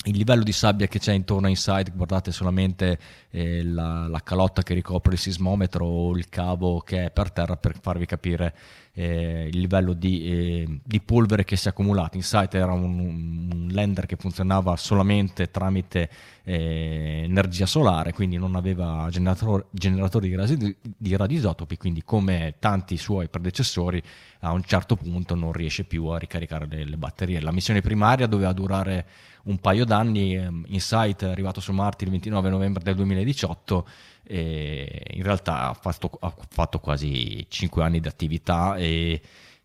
[0.06, 2.97] il livello di sabbia che c'è intorno a Inside, guardate solamente
[3.30, 7.56] eh, la, la, calotta che ricopre il sismometro o il cavo che è per terra
[7.56, 8.56] per farvi capire
[8.93, 12.18] eh, il livello di, eh, di, polvere che si è accumulato.
[12.18, 16.10] Insight era un, un lender che funzionava solamente tramite
[16.43, 22.97] eh, energia solare, quindi non aveva generator, generatori di, radi, di radioisotopi, quindi come tanti
[22.97, 24.02] suoi predecessori
[24.39, 27.39] a un certo punto non riesce più a ricaricare le, le batterie.
[27.39, 29.06] La missione primaria doveva durare
[29.44, 33.88] un paio d'anni, ehm, Insight è arrivato su Marte il 29 novembre del 2018
[34.24, 39.22] e in realtà ha fatto, ha fatto quasi 5 anni di attività e,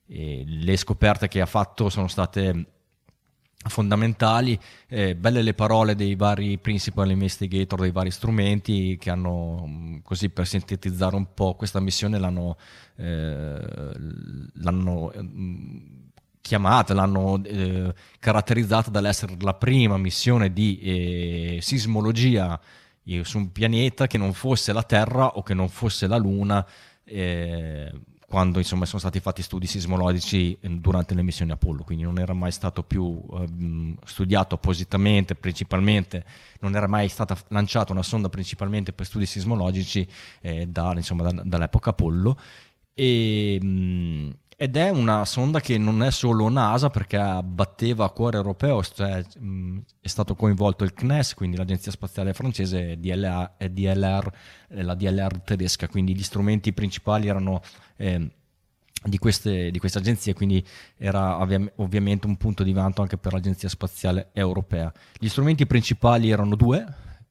[0.06, 2.66] e, le scoperte che ha fatto sono state
[3.68, 4.58] fondamentali,
[4.88, 10.28] eh, belle le parole dei vari principal investigator, dei vari strumenti che hanno, mm, così
[10.30, 12.56] per sintetizzare un po' questa missione, l'hanno,
[12.96, 13.60] eh,
[14.54, 15.95] l'hanno mm,
[16.46, 22.58] chiamata, l'hanno eh, caratterizzata dall'essere la prima missione di eh, sismologia
[23.22, 26.66] su un pianeta che non fosse la Terra o che non fosse la Luna,
[27.04, 27.92] eh,
[28.28, 32.32] quando insomma, sono stati fatti studi sismologici eh, durante le missioni Apollo, quindi non era
[32.32, 36.24] mai stato più eh, studiato appositamente, principalmente,
[36.60, 40.06] non era mai stata lanciata una sonda principalmente per studi sismologici
[40.40, 42.38] eh, da, insomma, da, dall'epoca Apollo.
[42.94, 48.38] E, mh, ed è una sonda che non è solo NASA perché batteva a cuore
[48.38, 54.32] europeo, cioè, mh, è stato coinvolto il CNES, quindi l'Agenzia Spaziale Francese, e e DLR,
[54.68, 57.60] la DLR tedesca, quindi gli strumenti principali erano
[57.96, 58.30] eh,
[59.04, 63.34] di, queste, di, queste, agenzie, quindi era ovvi- ovviamente un punto di vanto anche per
[63.34, 64.90] l'Agenzia Spaziale Europea.
[65.18, 66.82] Gli strumenti principali erano due,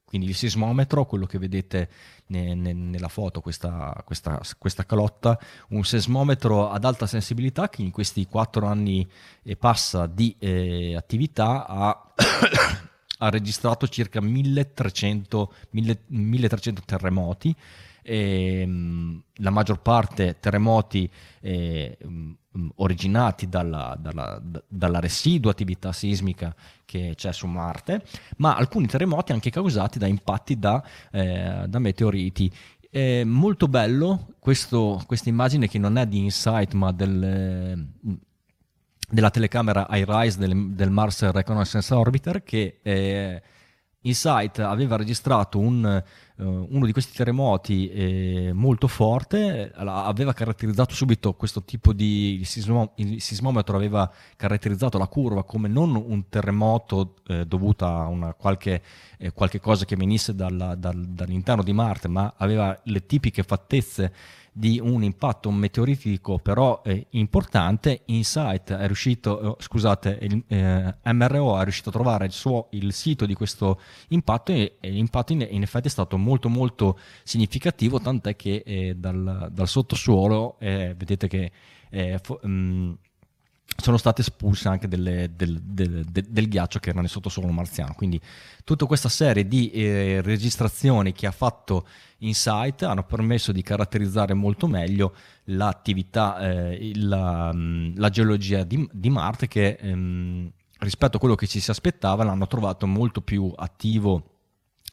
[0.06, 1.90] quindi il sismometro, quello che vedete
[2.26, 5.36] ne, ne, nella foto, questa, questa, questa, calotta,
[5.70, 9.06] un sismometro ad alta sensibilità che in questi quattro anni
[9.42, 12.14] e passa di eh, attività ha,
[13.18, 17.54] ha, registrato circa 1300, 1300 terremoti,
[18.00, 21.98] e, ehm, la maggior parte terremoti eh,
[22.76, 26.54] originati dalla, dalla, dalla, residua attività sismica
[26.84, 28.04] che c'è su Marte,
[28.38, 32.52] ma alcuni terremoti anche causati da impatti da, eh, da meteoriti.
[32.88, 37.88] È molto bello questa immagine che non è di Insight ma del,
[39.08, 43.42] della telecamera iRISE del, del Mars Reconnaissance Orbiter che eh,
[44.02, 46.02] Insight aveva registrato un
[46.38, 53.22] uno di questi terremoti eh, molto forte, aveva caratterizzato subito questo tipo di sismo, il
[53.22, 58.82] sismometro aveva caratterizzato la curva come non un terremoto eh, dovuto a una qualche,
[59.16, 64.12] eh, qualche, cosa che venisse dalla, dal, dall'interno di Marte, ma aveva le tipiche fattezze
[64.58, 71.60] di un impatto meteoritico però eh, importante, Insight è riuscito, eh, scusate, il, eh, MRO
[71.60, 73.78] è riuscito a trovare il, suo, il sito di questo
[74.08, 78.94] impatto e, e l'impatto in, in, effetti è stato molto molto significativo, tant'è che eh,
[78.96, 81.52] dal, dal, sottosuolo eh, vedete che
[81.90, 82.92] eh, fo, mh, mm,
[83.76, 87.94] sono state espulse anche delle, del, del, del, del, ghiaccio che era nel sottosuolo marziano.
[87.94, 88.20] Quindi
[88.64, 91.86] tutta questa serie di eh, registrazioni che ha fatto
[92.18, 95.14] Insight hanno permesso di caratterizzare molto meglio
[95.44, 101.46] l'attività, eh, la, mm, la, geologia di, di Marte che ehm, rispetto a quello che
[101.46, 104.35] ci si aspettava l'hanno trovato molto più attivo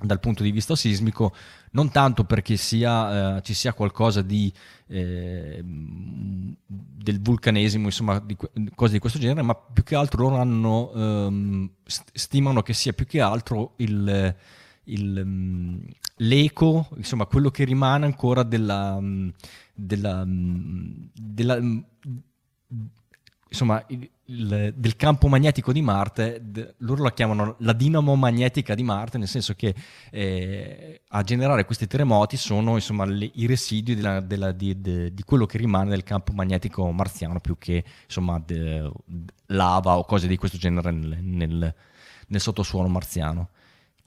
[0.03, 1.33] dal punto di vista sismico,
[1.71, 4.51] non tanto perché sia, eh, ci sia qualcosa di,
[4.87, 8.35] eh, del vulcanesimo, insomma, di,
[8.75, 13.05] cose di questo genere, ma più che altro loro hanno, ehm, stimano che sia più
[13.05, 14.35] che altro il,
[14.83, 15.83] il, mm,
[16.17, 19.29] l'eco, insomma, quello che rimane ancora della, mm,
[19.73, 21.59] della, mm, della
[23.53, 28.73] insomma, il, il, del campo magnetico di Marte, de, loro la chiamano la dinamo magnetica
[28.73, 29.75] di Marte, nel senso che
[30.09, 35.23] eh, a generare questi terremoti sono insomma, le, i residui della, della, di, de, di,
[35.23, 38.91] quello che rimane del campo magnetico marziano, più che insomma, de,
[39.47, 41.75] lava o cose di questo genere nel, nel,
[42.27, 43.49] nel sottosuolo marziano.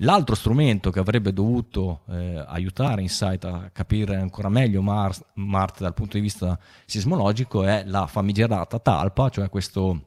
[0.01, 5.95] L'altro strumento che avrebbe dovuto eh, aiutare Insight a capire ancora meglio Mars, Marte dal
[5.95, 10.03] punto di vista sismologico è la famigerata talpa, cioè questo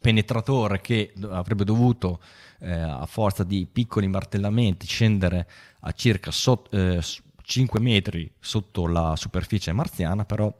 [0.00, 2.20] penetratore che avrebbe dovuto
[2.60, 5.46] eh, a forza di piccoli martellamenti scendere
[5.80, 7.02] a circa so, eh,
[7.42, 10.52] 5 metri sotto la superficie marziana, però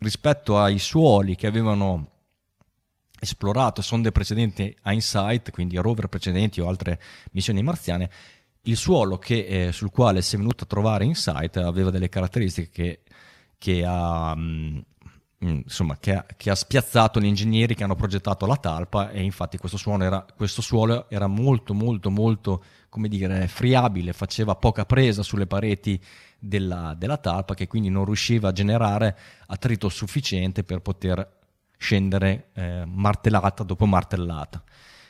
[0.00, 2.15] rispetto ai suoli che avevano
[3.18, 7.00] esplorato sonde precedenti a InSight, quindi rover precedenti o altre
[7.32, 8.10] missioni marziane,
[8.62, 12.70] il suolo che, eh, sul quale si è venuto a trovare InSight aveva delle caratteristiche
[12.70, 13.00] che,
[13.58, 14.34] che ha...
[14.34, 14.84] Mh,
[15.44, 19.22] mm, insomma, che ha, che ha, spiazzato gli ingegneri che hanno progettato la talpa e
[19.22, 25.22] infatti questo era, questo suolo era molto molto molto come dire friabile, faceva poca presa
[25.22, 26.00] sulle pareti
[26.38, 29.16] della, della talpa che quindi non riusciva a generare
[29.48, 31.36] attrito sufficiente per poter
[31.76, 34.62] scendere eh, martellata dopo martellata.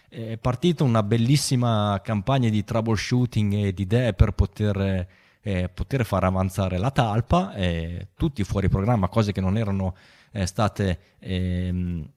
[0.08, 5.06] È partita una bellissima campagna di troubleshooting e di idee per poter,
[5.40, 9.94] eh, poter far avanzare la talpa, eh, tutti fuori programma, cose che non erano
[10.32, 12.08] eh, state ehm,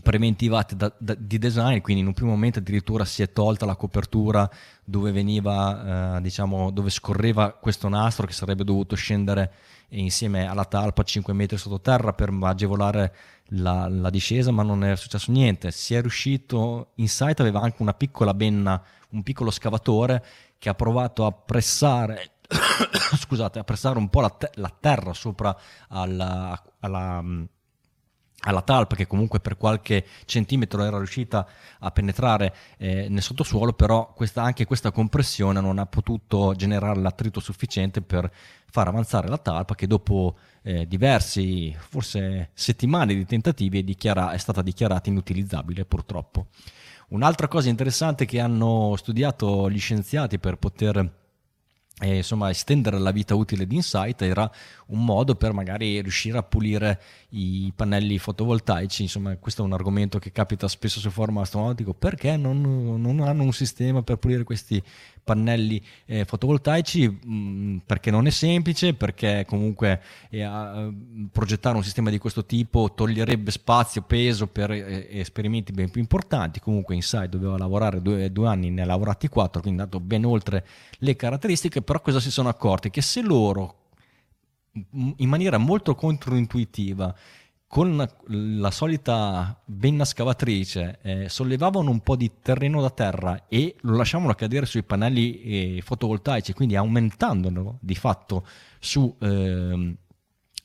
[0.00, 3.76] preventivate da, da, di design, quindi in un primo momento addirittura si è tolta la
[3.76, 4.48] copertura
[4.82, 9.52] dove veniva, eh, diciamo, dove scorreva questo nastro che sarebbe dovuto scendere
[10.00, 13.14] insieme alla talpa 5 metri sottoterra per agevolare
[13.48, 15.70] la, la, discesa, ma non è successo niente.
[15.70, 20.24] Si è riuscito, in site aveva anche una piccola benna, un piccolo scavatore
[20.58, 22.32] che ha provato a pressare,
[23.18, 25.56] scusate, a pressare un po' la, te- la terra sopra
[25.88, 27.22] alla, alla
[28.44, 31.46] alla talpa che comunque per qualche centimetro era riuscita
[31.78, 37.40] a penetrare eh, nel sottosuolo, però questa, anche questa compressione non ha potuto generare l'attrito
[37.40, 38.30] sufficiente per
[38.70, 44.38] far avanzare la talpa che dopo eh, diversi, forse settimane di tentativi è, dichiara- è
[44.38, 46.46] stata dichiarata inutilizzabile purtroppo.
[47.08, 51.21] Un'altra cosa interessante che hanno studiato gli scienziati per poter
[52.00, 54.50] e insomma estendere la vita utile di Insight era
[54.86, 59.02] un modo per magari riuscire a pulire i pannelli fotovoltaici.
[59.02, 61.94] Insomma questo è un argomento che capita spesso su forum astronautico.
[61.94, 62.60] Perché non,
[63.00, 64.82] non hanno un sistema per pulire questi
[65.24, 70.00] pannelli eh, fotovoltaici mh, mm, perché non è semplice, perché comunque
[70.30, 70.92] eh,
[71.30, 76.60] progettare un sistema di questo tipo toglierebbe spazio, peso per eh, esperimenti ben più importanti.
[76.60, 80.24] Comunque Inside doveva lavorare due, due anni, ne ha lavorati quattro, quindi è andato ben
[80.24, 80.66] oltre
[80.98, 82.90] le caratteristiche, però cosa si sono accorti?
[82.90, 83.76] Che se loro
[85.16, 87.14] in maniera molto controintuitiva
[87.72, 93.96] con la solita benna scavatrice eh, sollevavano un po' di terreno da terra e lo
[93.96, 98.46] lasciavano cadere sui pannelli eh, fotovoltaici, quindi aumentandolo di fatto
[98.78, 99.96] su eh,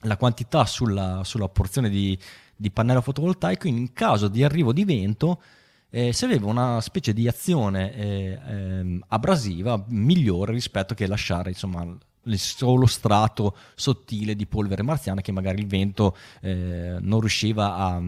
[0.02, 2.20] la quantità sulla, sulla porzione di,
[2.54, 5.42] di, pannello fotovoltaico, in caso di arrivo di vento
[5.90, 11.88] eh, si aveva una specie di azione eh, ehm, abrasiva migliore rispetto che lasciare insomma,
[12.28, 18.02] il solo strato sottile di polvere marziana che magari il vento eh, non riusciva a,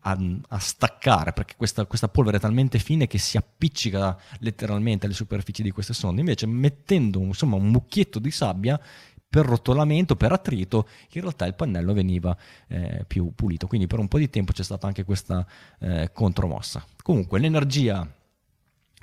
[0.00, 0.18] a,
[0.48, 5.62] a staccare perché questa, questa, polvere è talmente fine che si appiccica letteralmente alle superfici
[5.62, 8.80] di queste sonde invece mettendo insomma, un mucchietto di sabbia
[9.32, 12.36] per rotolamento, per attrito, in realtà il pannello veniva
[12.68, 13.66] eh, più pulito.
[13.66, 15.46] Quindi per un po' di tempo c'è stata anche questa
[15.78, 16.84] eh, contromossa.
[17.02, 18.06] Comunque l'energia,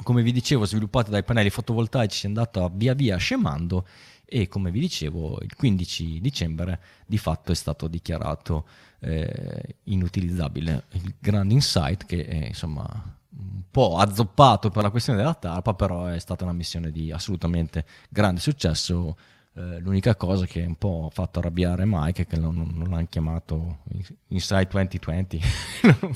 [0.04, 3.88] come vi dicevo, sviluppata dai pannelli fotovoltaici è andata via via scemando
[4.30, 8.66] e come vi dicevo il 15 dicembre di fatto è stato dichiarato
[9.00, 10.86] eh, inutilizzabile.
[10.92, 16.06] Il Grand Insight che è insomma un po' azzoppato per la questione della tarpa però
[16.06, 19.18] è stata una missione di assolutamente grande successo.
[19.54, 23.08] Eh, l'unica cosa che un po' ha fatto arrabbiare Mike è che non, non l'hanno
[23.10, 23.80] chiamato
[24.28, 25.42] Insight 2020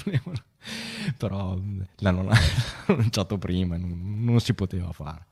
[1.18, 1.58] però
[1.98, 2.30] l'hanno
[2.88, 5.26] lanciato prima non, non si poteva fare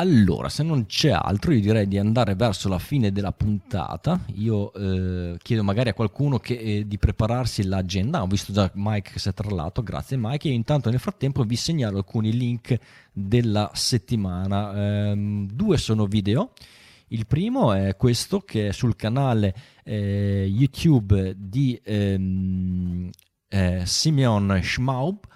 [0.00, 4.24] Allora, se non c'è altro, io direi di andare verso la fine della puntata.
[4.36, 8.22] Io eh, chiedo magari a qualcuno che, eh, di prepararsi l'agenda.
[8.22, 10.48] Ho visto già Mike che si è traslato, grazie Mike.
[10.48, 12.78] E intanto nel frattempo vi segnalo alcuni link
[13.12, 15.10] della settimana.
[15.12, 16.52] Eh, due sono video.
[17.08, 23.10] Il primo è questo che è sul canale eh, YouTube di ehm,
[23.48, 25.28] eh, Simeon Schmaub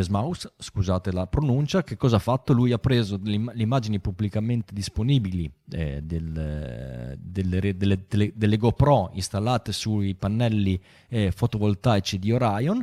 [0.00, 2.52] Smaus, scusate la pronuncia, che cosa ha fatto?
[2.52, 9.72] Lui ha preso le immagini pubblicamente disponibili eh, del, delle, delle, delle, delle, GoPro installate
[9.72, 12.82] sui pannelli eh, fotovoltaici di Orion,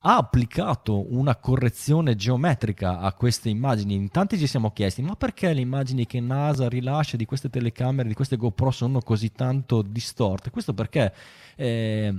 [0.00, 3.94] ha applicato una correzione geometrica a queste immagini.
[3.94, 8.08] In tanti ci siamo chiesti, ma perché le immagini che NASA rilascia di queste telecamere,
[8.08, 10.50] di queste GoPro sono così tanto distorte?
[10.50, 11.12] Questo perché...
[11.56, 12.14] Eh,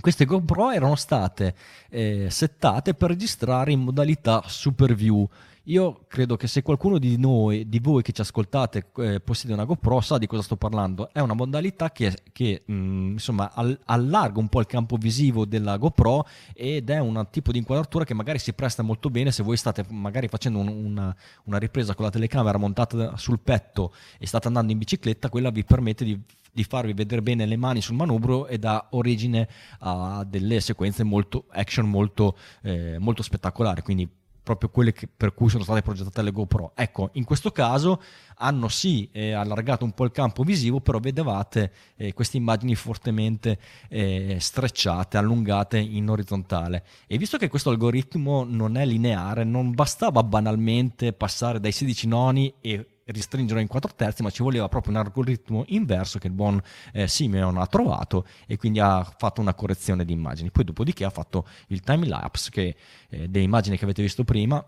[0.00, 1.54] queste GoPro erano state
[1.90, 5.28] eh, settate per registrare in modalità Super View.
[5.68, 9.66] Io credo che se qualcuno di noi, di voi che ci ascoltate, eh, possiede una
[9.66, 11.10] GoPro, sa di cosa sto parlando.
[11.12, 15.44] È una modalità che, che mh, mm, insomma, all- allarga un po' il campo visivo
[15.44, 19.42] della GoPro ed è un tipo di inquadratura che magari si presta molto bene se
[19.42, 21.14] voi state magari facendo un, una,
[21.44, 25.64] una ripresa con la telecamera montata sul petto e state andando in bicicletta, quella vi
[25.64, 26.18] permette di
[26.58, 29.48] di farvi vedere bene le mani sul manubrio e dà origine
[29.80, 34.10] a delle sequenze molto action molto, eh, molto spettacolari quindi
[34.48, 36.72] proprio quelle che, per cui sono state progettate le GoPro.
[36.74, 38.00] Ecco, in questo caso
[38.36, 43.58] hanno sì eh, allargato un po' il campo visivo, però vedevate eh, queste immagini fortemente
[43.90, 46.82] eh, strecciate, allungate in orizzontale.
[47.06, 52.54] E visto che questo algoritmo non è lineare, non bastava banalmente passare dai 16 noni
[52.62, 56.60] e ristringere in 4 terzi, ma ci voleva proprio un algoritmo inverso che il buon
[56.92, 60.50] eh, Simeon ha trovato e quindi ha fatto una correzione di immagini.
[60.50, 62.76] Poi dopodiché ha fatto il time lapse che
[63.08, 64.64] eh, delle immagini che avete visto prima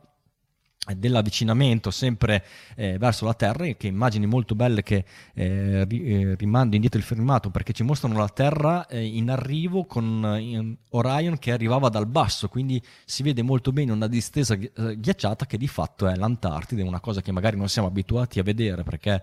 [0.97, 2.43] dell'avvicinamento sempre
[2.75, 5.05] eh, verso la Terra, che immagini molto belle che
[5.35, 10.25] eh, eh, rimando indietro il filmato perché ci mostrano la Terra eh, in arrivo con
[10.25, 15.59] eh, Orion che arrivava dal basso, quindi si vede molto bene una distesa ghiacciata che
[15.59, 19.23] di fatto è l'Antartide, una cosa che magari non siamo abituati a vedere perché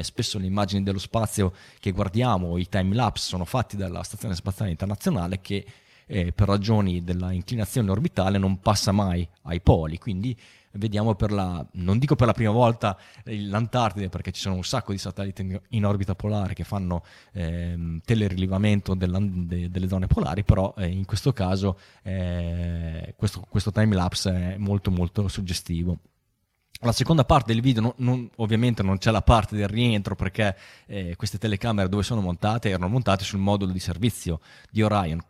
[0.00, 4.72] spesso le immagini dello spazio che guardiamo, i time lapse sono fatti dalla Stazione Spaziale
[4.72, 5.64] Internazionale che
[6.06, 10.36] per ragioni della inclinazione orbitale non passa mai ai poli, quindi
[10.76, 14.92] vediamo per la, non dico per la prima volta l'Antartide perché ci sono un sacco
[14.92, 20.86] di satelliti in orbita polare che fanno eh, telerilevamento de, delle zone polari, però eh,
[20.86, 25.98] in questo caso eh, questo, questo time lapse è molto molto suggestivo.
[26.80, 30.54] La seconda parte del video, non, non, ovviamente non c'è la parte del rientro perché
[30.86, 34.40] eh, queste telecamere dove sono montate erano montate sul modulo di servizio
[34.70, 35.22] di Orion,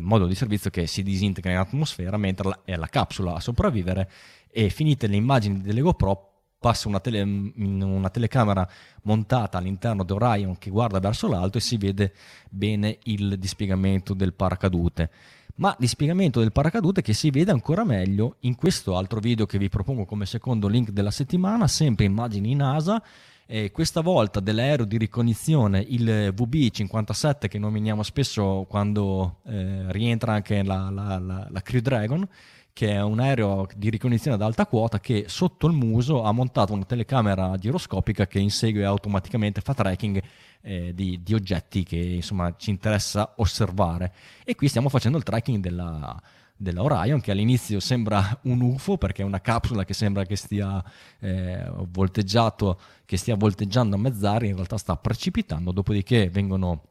[0.00, 4.10] modulo di servizio che si disintegra in atmosfera mentre è la capsula a sopravvivere
[4.50, 8.68] e finite le immagini delle GoPro passa una, tele, una, telecamera
[9.02, 12.12] montata all'interno di Orion che guarda verso l'alto e si vede
[12.50, 15.10] bene il dispiegamento del paracadute.
[15.56, 19.68] Ma dispiegamento del paracadute che si vede ancora meglio in questo altro video che vi
[19.68, 23.02] propongo come secondo link della settimana, sempre immagini NASA.
[23.48, 30.64] E questa volta dell'aereo di ricognizione, il VB57 che nominiamo spesso quando eh, rientra anche
[30.64, 32.28] la, la, la, la Crew Dragon
[32.76, 36.74] che è un aereo di ricognizione ad alta quota che sotto il muso ha montato
[36.74, 40.20] una telecamera giroscopica che insegue automaticamente, fa tracking
[40.60, 44.12] eh, di, di, oggetti che insomma ci interessa osservare.
[44.44, 46.20] E qui stiamo facendo il tracking della,
[46.56, 50.82] della Orion che all'inizio sembra un UFO perché è una capsula che sembra che stia,
[51.20, 56.82] eh, volteggiato, che stia volteggiando a mezz'aria, in realtà sta precipitando, dopodiché vengono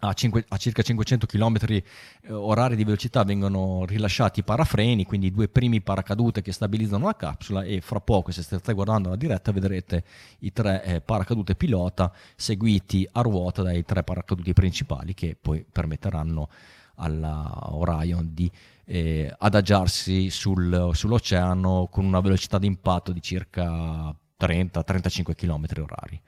[0.00, 1.82] a, 5, a, circa 500 km eh,
[2.28, 7.16] orari di velocità vengono rilasciati i parafreni, quindi i due primi paracadute che stabilizzano la
[7.16, 10.04] capsula e fra poco, se state guardando la diretta, vedrete
[10.40, 16.48] i tre eh, paracadute pilota seguiti a ruota dai tre paracaduti principali che poi permetteranno
[16.96, 18.50] alla Orion di
[18.84, 26.20] eh, adagiarsi sul, sull'oceano con una velocità di impatto di circa 30-35 km orari.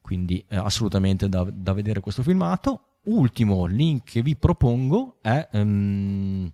[0.00, 5.48] Quindi eh, assolutamente da, da vedere questo filmato ultimo link che vi propongo è...
[5.52, 6.50] Um,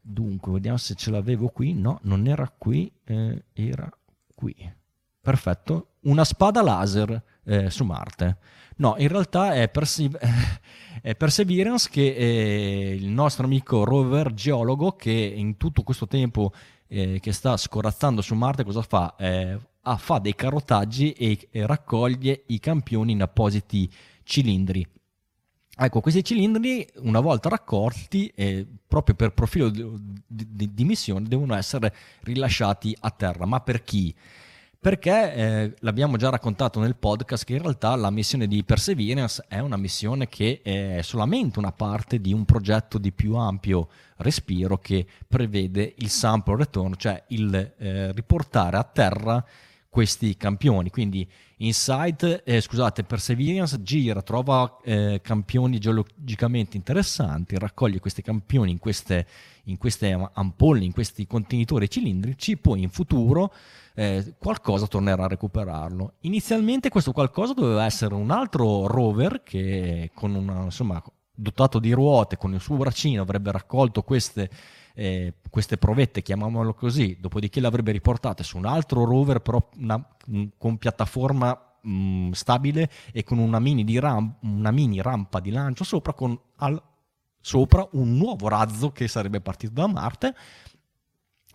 [0.00, 1.74] dunque, vediamo se ce l'avevo qui.
[1.74, 3.90] No, non era qui, eh, era
[4.34, 4.54] qui.
[5.20, 5.95] Perfetto.
[6.06, 8.38] Una spada laser eh, su Marte.
[8.78, 10.10] No, in realtà è, Perse-
[11.00, 16.52] è Perseverance che è il nostro amico rover geologo che in tutto questo tempo
[16.88, 19.14] eh, che sta scorazzando su Marte cosa fa?
[19.16, 23.90] Eh, ah, fa dei carotaggi e, e raccoglie i campioni in appositi
[24.22, 24.86] cilindri
[25.78, 29.86] Ecco, questi cilindri, una volta raccolti, eh, proprio per profilo di,
[30.26, 33.44] di, di, missione, devono essere rilasciati a terra.
[33.44, 34.14] Ma per chi?
[34.86, 39.58] Perché eh, l'abbiamo già raccontato nel podcast che in realtà la missione di Perseverance è
[39.58, 43.88] una missione che è solamente una parte di un progetto di più ampio
[44.18, 49.44] respiro che prevede il sample return, cioè il eh, riportare a terra
[49.88, 50.90] questi campioni.
[50.90, 58.78] Quindi Insight, eh, scusate, Perseverance gira, trova eh, campioni geologicamente interessanti, raccoglie questi campioni in
[58.78, 59.26] queste,
[59.64, 63.52] in queste ampolle, in questi contenitori cilindrici, poi in futuro
[63.96, 66.14] eh, qualcosa tornerà a recuperarlo.
[66.20, 71.02] Inizialmente questo qualcosa doveva essere un altro rover che con una, insomma,
[71.34, 74.50] dotato di ruote, con il suo braccino avrebbe raccolto queste
[74.98, 80.02] eh, queste provette, chiamiamolo così, dopodiché le avrebbe riportate su un altro rover, però una,
[80.56, 85.84] con piattaforma mh, mm, stabile e con una mini, ram- una mini, rampa di lancio
[85.84, 86.82] sopra con al
[87.38, 90.34] sopra un nuovo razzo che sarebbe partito da Marte.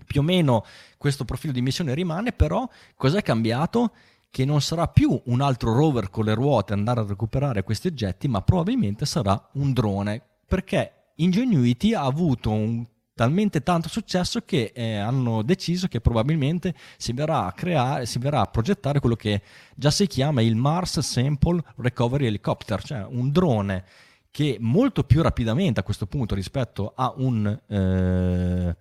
[0.05, 0.65] Più o meno
[0.97, 3.91] questo profilo di missione rimane, però cos'è cambiato?
[4.29, 8.29] Che non sarà più un altro rover con le ruote andare a recuperare questi oggetti,
[8.29, 14.95] ma probabilmente sarà un drone, perché Ingenuity ha avuto un talmente tanto successo che eh,
[14.95, 19.41] hanno deciso che probabilmente si verrà, a creare, si verrà a progettare quello che
[19.75, 23.83] già si chiama il Mars Sample Recovery Helicopter, cioè un drone
[24.31, 28.75] che molto più rapidamente a questo punto rispetto a un, eh,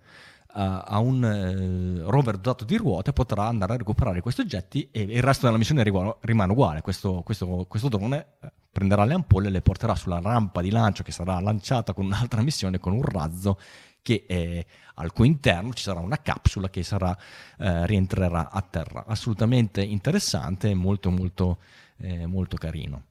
[0.53, 5.23] a, un eh, rover dotato di ruote potrà andare a recuperare questi oggetti e il
[5.23, 5.83] resto della missione
[6.21, 6.81] rimane uguale.
[6.81, 11.03] Questo, questo, questo drone eh, prenderà le ampolle e le porterà sulla rampa di lancio
[11.03, 13.57] che sarà lanciata con un'altra missione con un razzo
[14.01, 14.65] che eh,
[14.95, 17.15] al cui interno ci sarà una capsula che sarà,
[17.57, 19.05] eh, rientrerà a terra.
[19.07, 21.59] Assolutamente interessante e molto molto,
[21.97, 23.03] eh, molto carino.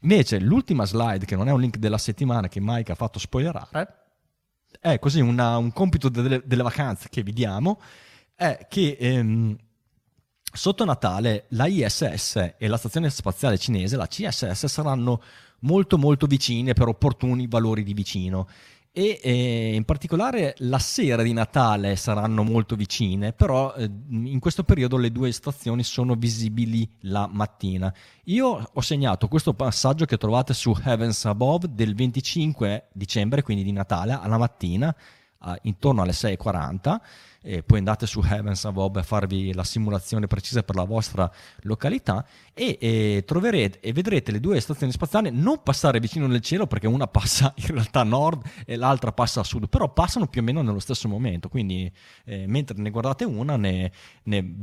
[0.00, 4.07] Invece l'ultima slide, che non è un link della settimana che Mike ha fatto spoilerare,
[4.80, 7.80] è così una, un compito delle, delle, vacanze che vi diamo,
[8.34, 9.56] è che ehm,
[10.52, 15.22] sotto Natale la ISS e la stazione spaziale cinese, la CSS, saranno
[15.60, 18.48] molto molto vicine per opportuni valori di vicino
[18.98, 24.64] e eh, in particolare la sera di Natale saranno molto vicine, però eh, in questo
[24.64, 27.94] periodo le due stazioni sono visibili la mattina.
[28.24, 33.70] Io ho segnato questo passaggio che trovate su Heavens Above del 25 dicembre, quindi di
[33.70, 34.92] Natale, alla mattina,
[35.62, 37.00] intorno alle 6.40
[37.48, 42.22] e poi andate su Heavens Above a farvi la simulazione precisa per la vostra località
[42.52, 46.86] e, e, troverete e vedrete le due stazioni spaziali non passare vicino nel cielo perché
[46.86, 50.44] una passa in realtà a nord e l'altra passa a sud, però passano più o
[50.44, 51.90] meno nello stesso momento, quindi
[52.26, 53.92] eh, mentre ne guardate una ne,
[54.24, 54.54] ne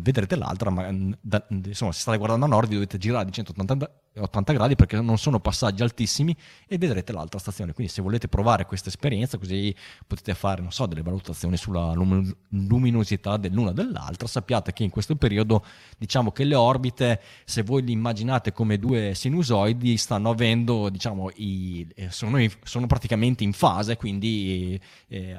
[0.00, 0.90] vedrete l'altra, ma
[1.20, 5.00] da, insomma se state guardando a nord vi dovete girare di 180 80 gradi perché
[5.00, 6.36] non sono passaggi altissimi
[6.66, 7.72] e vedrete l'altra stazione.
[7.72, 9.74] Quindi se volete provare questa esperienza così
[10.06, 15.16] potete fare, non so, delle valutazioni sulla luminosità dell'una e dell'altra, sappiate che in questo
[15.16, 15.64] periodo
[15.98, 21.86] diciamo che le orbite, se voi li immaginate come due sinusoidi, stanno avendo, diciamo, i,
[21.94, 25.36] eh, sono, sono praticamente in fase, quindi eh,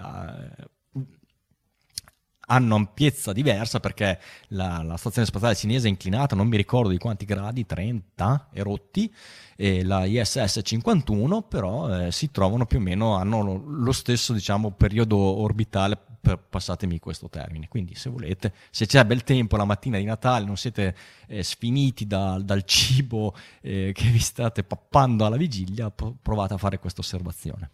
[2.47, 4.19] hanno ampiezza diversa perché
[4.49, 8.63] la, la, stazione spaziale cinese è inclinata, non mi ricordo di quanti gradi, 30 e
[8.63, 9.13] rotti,
[9.55, 14.71] e la ISS 51 però eh, si trovano più o meno, hanno lo stesso diciamo,
[14.71, 17.67] periodo orbitale, per, passatemi questo termine.
[17.67, 20.95] Quindi se volete, se c'è bel tempo la mattina di Natale, non siete
[21.27, 26.79] eh, sfiniti da, dal cibo eh, che vi state pappando alla vigilia, provate a fare
[26.79, 27.71] questa osservazione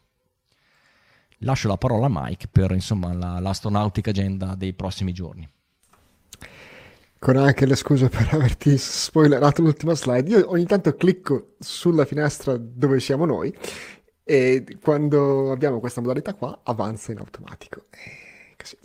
[1.40, 5.48] lascio la parola a Mike per insomma, la, l'astronautica agenda dei prossimi giorni.
[7.18, 12.58] Con anche le scuse per averti spoilerato l'ultima slide, io ogni tanto clicco sulla finestra
[12.58, 13.56] dove siamo noi
[14.24, 17.88] e quando abbiamo questa modalità qua avanza in automatico.
[18.60, 18.78] E così.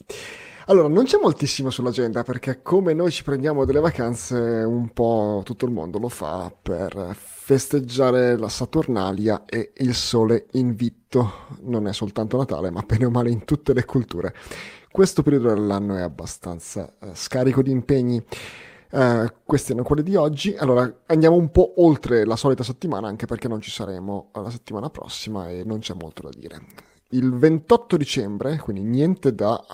[0.67, 5.67] Allora, non c'è moltissimo sull'agenda perché come noi ci prendiamo delle vacanze, un po' tutto
[5.67, 11.49] il mondo lo fa per festeggiare la Saturnalia e il sole invitto.
[11.65, 14.33] Non è soltanto Natale, ma bene o male in tutte le culture.
[14.91, 18.25] Questo periodo dell'anno è abbastanza eh, scarico di impegni.
[18.91, 20.55] Uh, questi erano quelli di oggi.
[20.57, 24.89] Allora andiamo un po' oltre la solita settimana, anche perché non ci saremo la settimana
[24.89, 26.93] prossima e non c'è molto da dire.
[27.15, 29.65] Il 28 dicembre, quindi niente da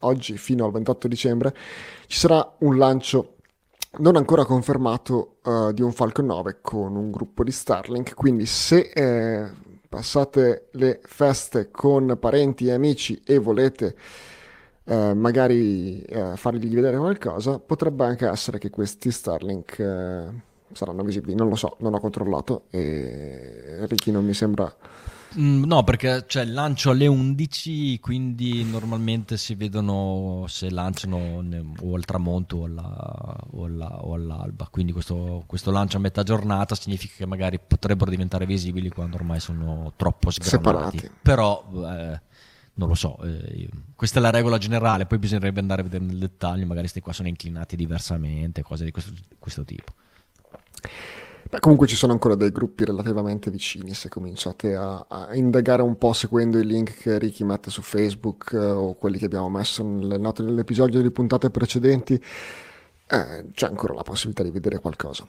[0.00, 1.54] oggi fino al 28 dicembre,
[2.06, 3.36] ci sarà un lancio
[3.98, 8.90] non ancora confermato uh, di un Falcon 9 con un gruppo di Starlink, quindi se
[8.94, 9.50] eh,
[9.88, 13.96] passate le feste con parenti e amici e volete
[14.84, 20.24] eh, magari eh, fargli vedere qualcosa, potrebbe anche essere che questi Starlink eh,
[20.72, 24.72] saranno visibili, non lo so, non ho controllato e Ricky non mi sembra
[25.38, 31.44] Mm, no, perché c'è il lancio alle 11, quindi normalmente si vedono se lanciano
[31.80, 34.66] o al tramonto o, alla, o, alla, o all'alba.
[34.70, 39.38] Quindi questo, questo, lancio a metà giornata significa che magari potrebbero diventare visibili quando ormai
[39.38, 40.98] sono troppo sgranati.
[40.98, 41.10] Separati.
[41.22, 42.20] Però eh,
[42.74, 46.18] non lo so, eh, questa è la regola generale, poi bisognerebbe andare a vedere nel
[46.18, 49.92] dettaglio, magari questi qua sono inclinati diversamente, cose di questo, questo tipo.
[51.48, 55.96] Beh, comunque ci sono ancora dei gruppi relativamente vicini se cominciate a, a, indagare un
[55.96, 59.82] po' seguendo i link che Ricky mette su Facebook eh, o quelli che abbiamo messo
[59.82, 65.26] nelle note dell'episodio delle puntate precedenti, eh, c'è ancora la possibilità di vedere qualcosa.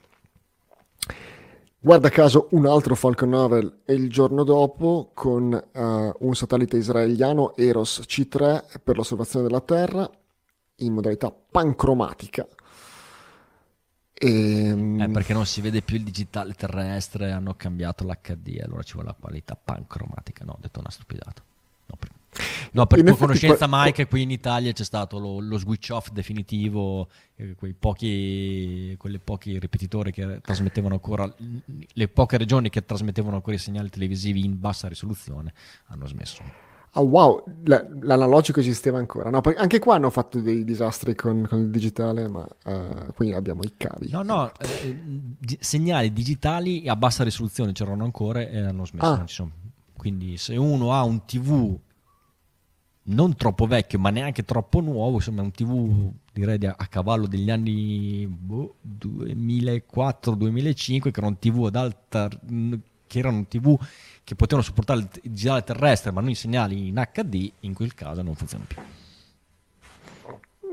[1.83, 8.01] Guarda caso un altro Falcon 9 il giorno dopo con uh, un satellite israeliano Eros
[8.05, 10.07] C3 per l'osservazione della Terra
[10.75, 12.47] in modalità pancromatica
[14.21, 14.67] E...
[14.67, 18.93] Ehm, eh, perché non si vede più il digitale terrestre, hanno cambiato l'HD, allora ci
[18.93, 20.45] vuole la qualità pancromatica.
[20.45, 21.41] No, ho detto una stupidata.
[21.87, 22.09] No, per,
[22.71, 23.83] no, per tua conoscenza, qua...
[23.83, 29.17] Mike, qui in Italia c'è stato lo, lo switch off definitivo, eh, quei pochi, quelle
[29.17, 31.33] pochi ripetitori che trasmettevano ancora,
[31.93, 35.53] le poche regioni che trasmettevano ancora i segnali televisivi in bassa risoluzione
[35.87, 37.43] hanno smesso oh wow,
[38.01, 39.29] l'analogico esisteva ancora.
[39.29, 43.61] No, anche qua hanno fatto dei disastri con, con il digitale, ma uh, qui abbiamo
[43.63, 44.09] i cavi.
[44.09, 44.99] No, no, eh,
[45.39, 49.43] di- segnali digitali a bassa risoluzione c'erano ancora e hanno smesso.
[49.43, 49.49] Ah.
[49.95, 51.77] Quindi se uno ha un TV
[53.03, 57.49] non troppo vecchio, ma neanche troppo nuovo, insomma un TV direi a, a cavallo degli
[57.49, 62.29] anni boh, 2004-2005, che era un TV ad alta
[63.11, 63.77] che erano TV
[64.23, 68.21] che potevano supportare il digitale terrestre ma non i segnali in HD, in quel caso
[68.21, 68.81] non funzionano più.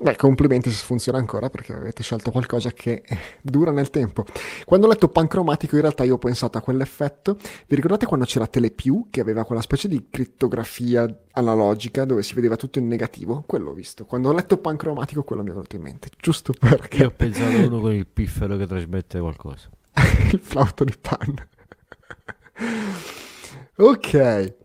[0.01, 3.03] Beh, complimenti se funziona ancora perché avete scelto qualcosa che
[3.43, 4.25] dura nel tempo.
[4.65, 7.37] Quando ho letto pancromatico in realtà io ho pensato a quell'effetto.
[7.67, 12.55] Vi ricordate quando c'era Telepiù che aveva quella specie di crittografia analogica dove si vedeva
[12.55, 13.43] tutto in negativo?
[13.45, 14.05] Quello ho visto.
[14.05, 16.11] Quando ho letto pancromatico quello mi è venuto in mente.
[16.17, 16.99] Giusto perché...
[16.99, 19.69] Io ho pensato a uno con il piffero che trasmette qualcosa.
[20.31, 21.49] il flauto di panna.
[23.79, 24.57] Ok.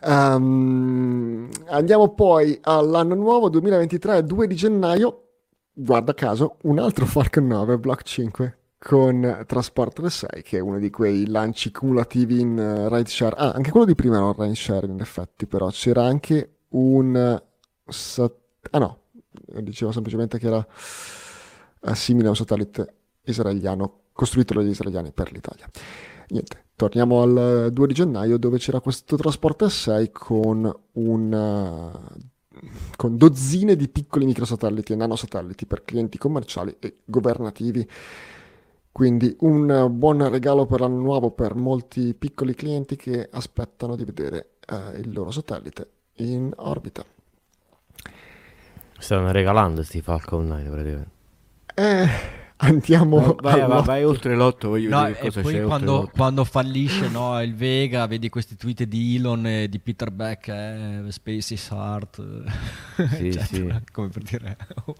[0.00, 5.24] Um, andiamo poi all'anno nuovo 2023, 2 di gennaio.
[5.72, 10.90] Guarda caso, un altro Falcon 9 Block 5 con Transporter 6, che è uno di
[10.90, 13.34] quei lanci cumulativi in uh, ride share.
[13.36, 17.42] Ah, anche quello di prima era un ride share in effetti, però c'era anche un.
[17.86, 18.98] Sat- ah no,
[19.60, 20.66] dicevo semplicemente che era
[21.80, 22.94] uh, simile a un satellite
[23.24, 25.68] israeliano costruito dagli israeliani per l'Italia.
[26.28, 31.92] Niente, torniamo al 2 di gennaio dove c'era questo trasporto 6 con un
[32.94, 37.88] con dozzine di piccoli microsatelliti e nanosatelliti per clienti commerciali e governativi.
[38.92, 44.50] Quindi un buon regalo per l'anno nuovo per molti piccoli clienti che aspettano di vedere
[44.64, 47.04] eh, il loro satellite in orbita.
[48.98, 51.10] Stanno regalando questi Falcon 9 praticamente.
[51.74, 57.08] Eh, Andiamo vai, vai, vai, oltre l'otto, voglio no, vedere cosa poi quando, quando, fallisce
[57.08, 61.70] no, il Vega, vedi questi tweet di Elon e di Peter Beck, eh, Space is
[61.70, 62.44] hard.
[63.14, 63.74] Sì, cioè, sì.
[63.92, 64.56] Come per dire...
[64.86, 64.94] Oh.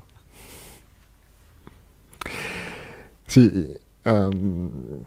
[3.27, 5.05] Sì, um,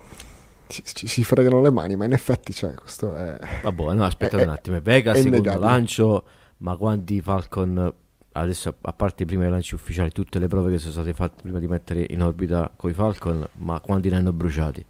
[0.67, 3.39] ci, ci, si fregano le mani, ma in effetti cioè, questo è...
[3.63, 5.65] Vabbè, no, aspetta è, un attimo, Vega secondo innegabile.
[5.65, 6.23] lancio,
[6.57, 7.93] ma quanti Falcon
[8.33, 11.59] adesso a parte i primi lanci ufficiali, tutte le prove che sono state fatte prima
[11.59, 14.85] di mettere in orbita con i Falcon, ma quanti ne hanno bruciati?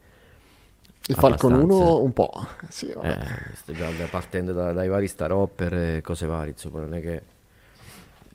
[1.07, 2.31] Il Falcon 1 un po',
[2.69, 7.23] sì, eh, partendo da, dai vari star hopper e cose varie, insomma, non è che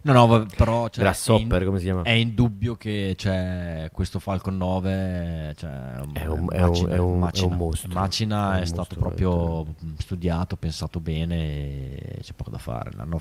[0.07, 2.03] No, no, però cioè, Grasshopper, come si chiama?
[2.03, 5.71] È indubbio che c'è questo Falcon 9 cioè,
[6.13, 7.93] è, un, è, macina, è, un, macina, è un mostro.
[7.93, 10.03] Macina è, è stato mostro, proprio veramente.
[10.03, 12.93] studiato, pensato bene, c'è poco da fare.
[12.95, 13.21] L'hanno,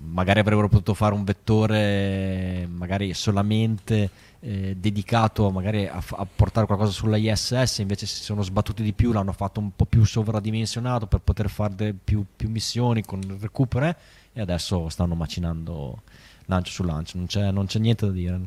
[0.00, 4.10] magari avrebbero potuto fare un vettore magari solamente
[4.40, 9.12] eh, dedicato magari a, a, portare qualcosa sulla ISS, invece si sono sbattuti di più,
[9.12, 13.86] l'hanno fatto un po' più sovradimensionato per poter fare più, più missioni con il recupero.
[13.86, 13.96] Eh?
[14.32, 16.02] E adesso stanno macinando
[16.46, 18.40] lancio su lancio, non c'è, non c'è niente da dire.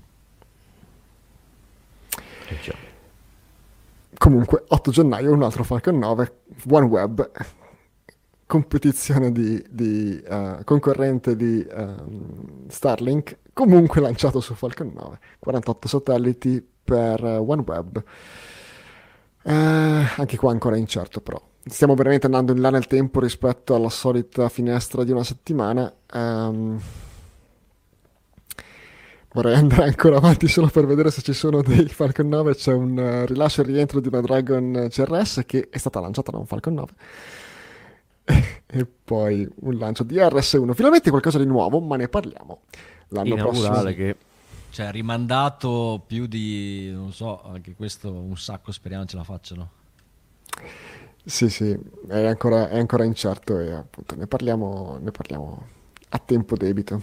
[4.18, 6.38] Comunque, 8 gennaio un altro Falcon 9,
[6.70, 7.32] OneWeb,
[8.45, 16.66] competizione di, di uh, concorrente di um, Starlink, comunque lanciato su Falcon 9, 48 satelliti
[16.84, 18.03] per uh, OneWeb.
[19.44, 19.52] Uh,
[20.18, 24.50] anche qua ancora incerto però stiamo veramente andando in là nel tempo rispetto alla solita
[24.50, 25.92] finestra di una settimana.
[26.14, 26.80] Um,
[29.34, 32.56] vorrei andare ancora avanti solo per vedere se ci sono dei Falcon 9.
[32.56, 36.38] C'è un uh, rilascio e rientro di una Dragon CRS che è stata lanciata da
[36.38, 36.92] un Falcon 9.
[38.66, 40.74] e poi un lancio di RS1.
[40.74, 42.62] Finalmente qualcosa di nuovo, ma ne parliamo
[43.10, 43.82] l'anno prossimo.
[43.84, 44.16] Che...
[44.70, 49.70] Cioè, rimandato più di, non so, anche questo un sacco, speriamo ce la facciano.
[51.26, 51.76] Sì, sì,
[52.07, 55.68] è ancora, è ancora incerto e appunto ne parliamo, ne parliamo
[56.10, 57.02] a tempo debito.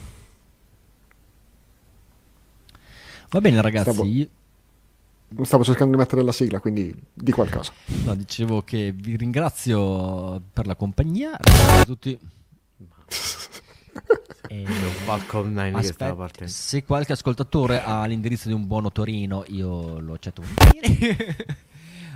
[3.30, 3.90] Va bene ragazzi.
[3.90, 7.72] Stavo, stavo cercando di mettere la sigla, quindi di qualcosa.
[8.04, 11.36] No, dicevo che vi ringrazio per la compagnia.
[11.40, 12.16] A tutti.
[14.46, 14.64] e...
[14.66, 16.52] Falcon 9 che stava partendo.
[16.52, 21.36] Se qualche ascoltatore ha l'indirizzo di un buono Torino, io lo accetto volentieri.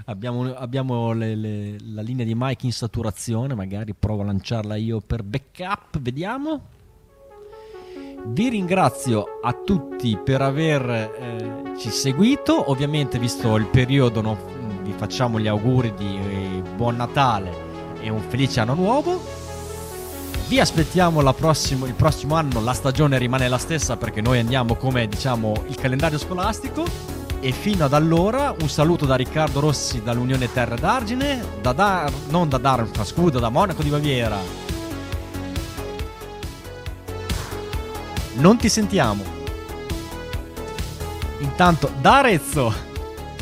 [0.07, 5.01] abbiamo, abbiamo le, le, la linea di Mike in saturazione, magari provo a lanciarla io
[5.01, 6.75] per backup, vediamo.
[8.29, 12.71] Vi ringrazio a tutti per averci eh, seguito.
[12.71, 14.37] Ovviamente, visto il periodo, no,
[14.83, 17.65] vi facciamo gli auguri di eh, buon Natale
[18.01, 19.45] e un felice anno nuovo.
[20.49, 25.07] Vi aspettiamo prossimo, il prossimo anno, la stagione rimane la stessa perché noi andiamo come
[25.07, 26.85] diciamo il calendario scolastico.
[27.41, 32.49] E fino ad allora un saluto da Riccardo Rossi dall'Unione Terre d'Argine, da Dar- non
[32.49, 34.65] da Darmstadt, da Monaco di Baviera.
[38.37, 39.25] non ti sentiamo.
[41.39, 42.73] Intanto da Arezzo.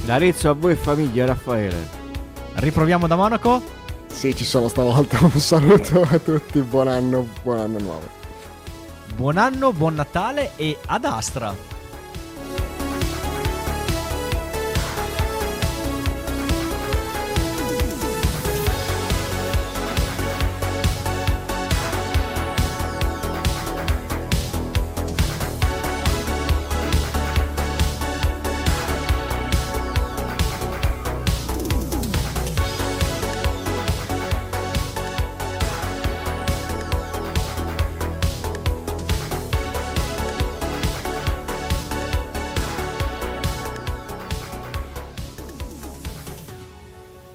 [0.04, 2.02] Da Arezzo a voi famiglia Raffaele.
[2.54, 3.62] Riproviamo da Monaco?
[4.06, 5.18] Sì, ci sono stavolta.
[5.20, 8.22] Un saluto a tutti, buon anno, buon anno nuovo.
[9.14, 11.54] Buon anno, buon Natale e ad Astra.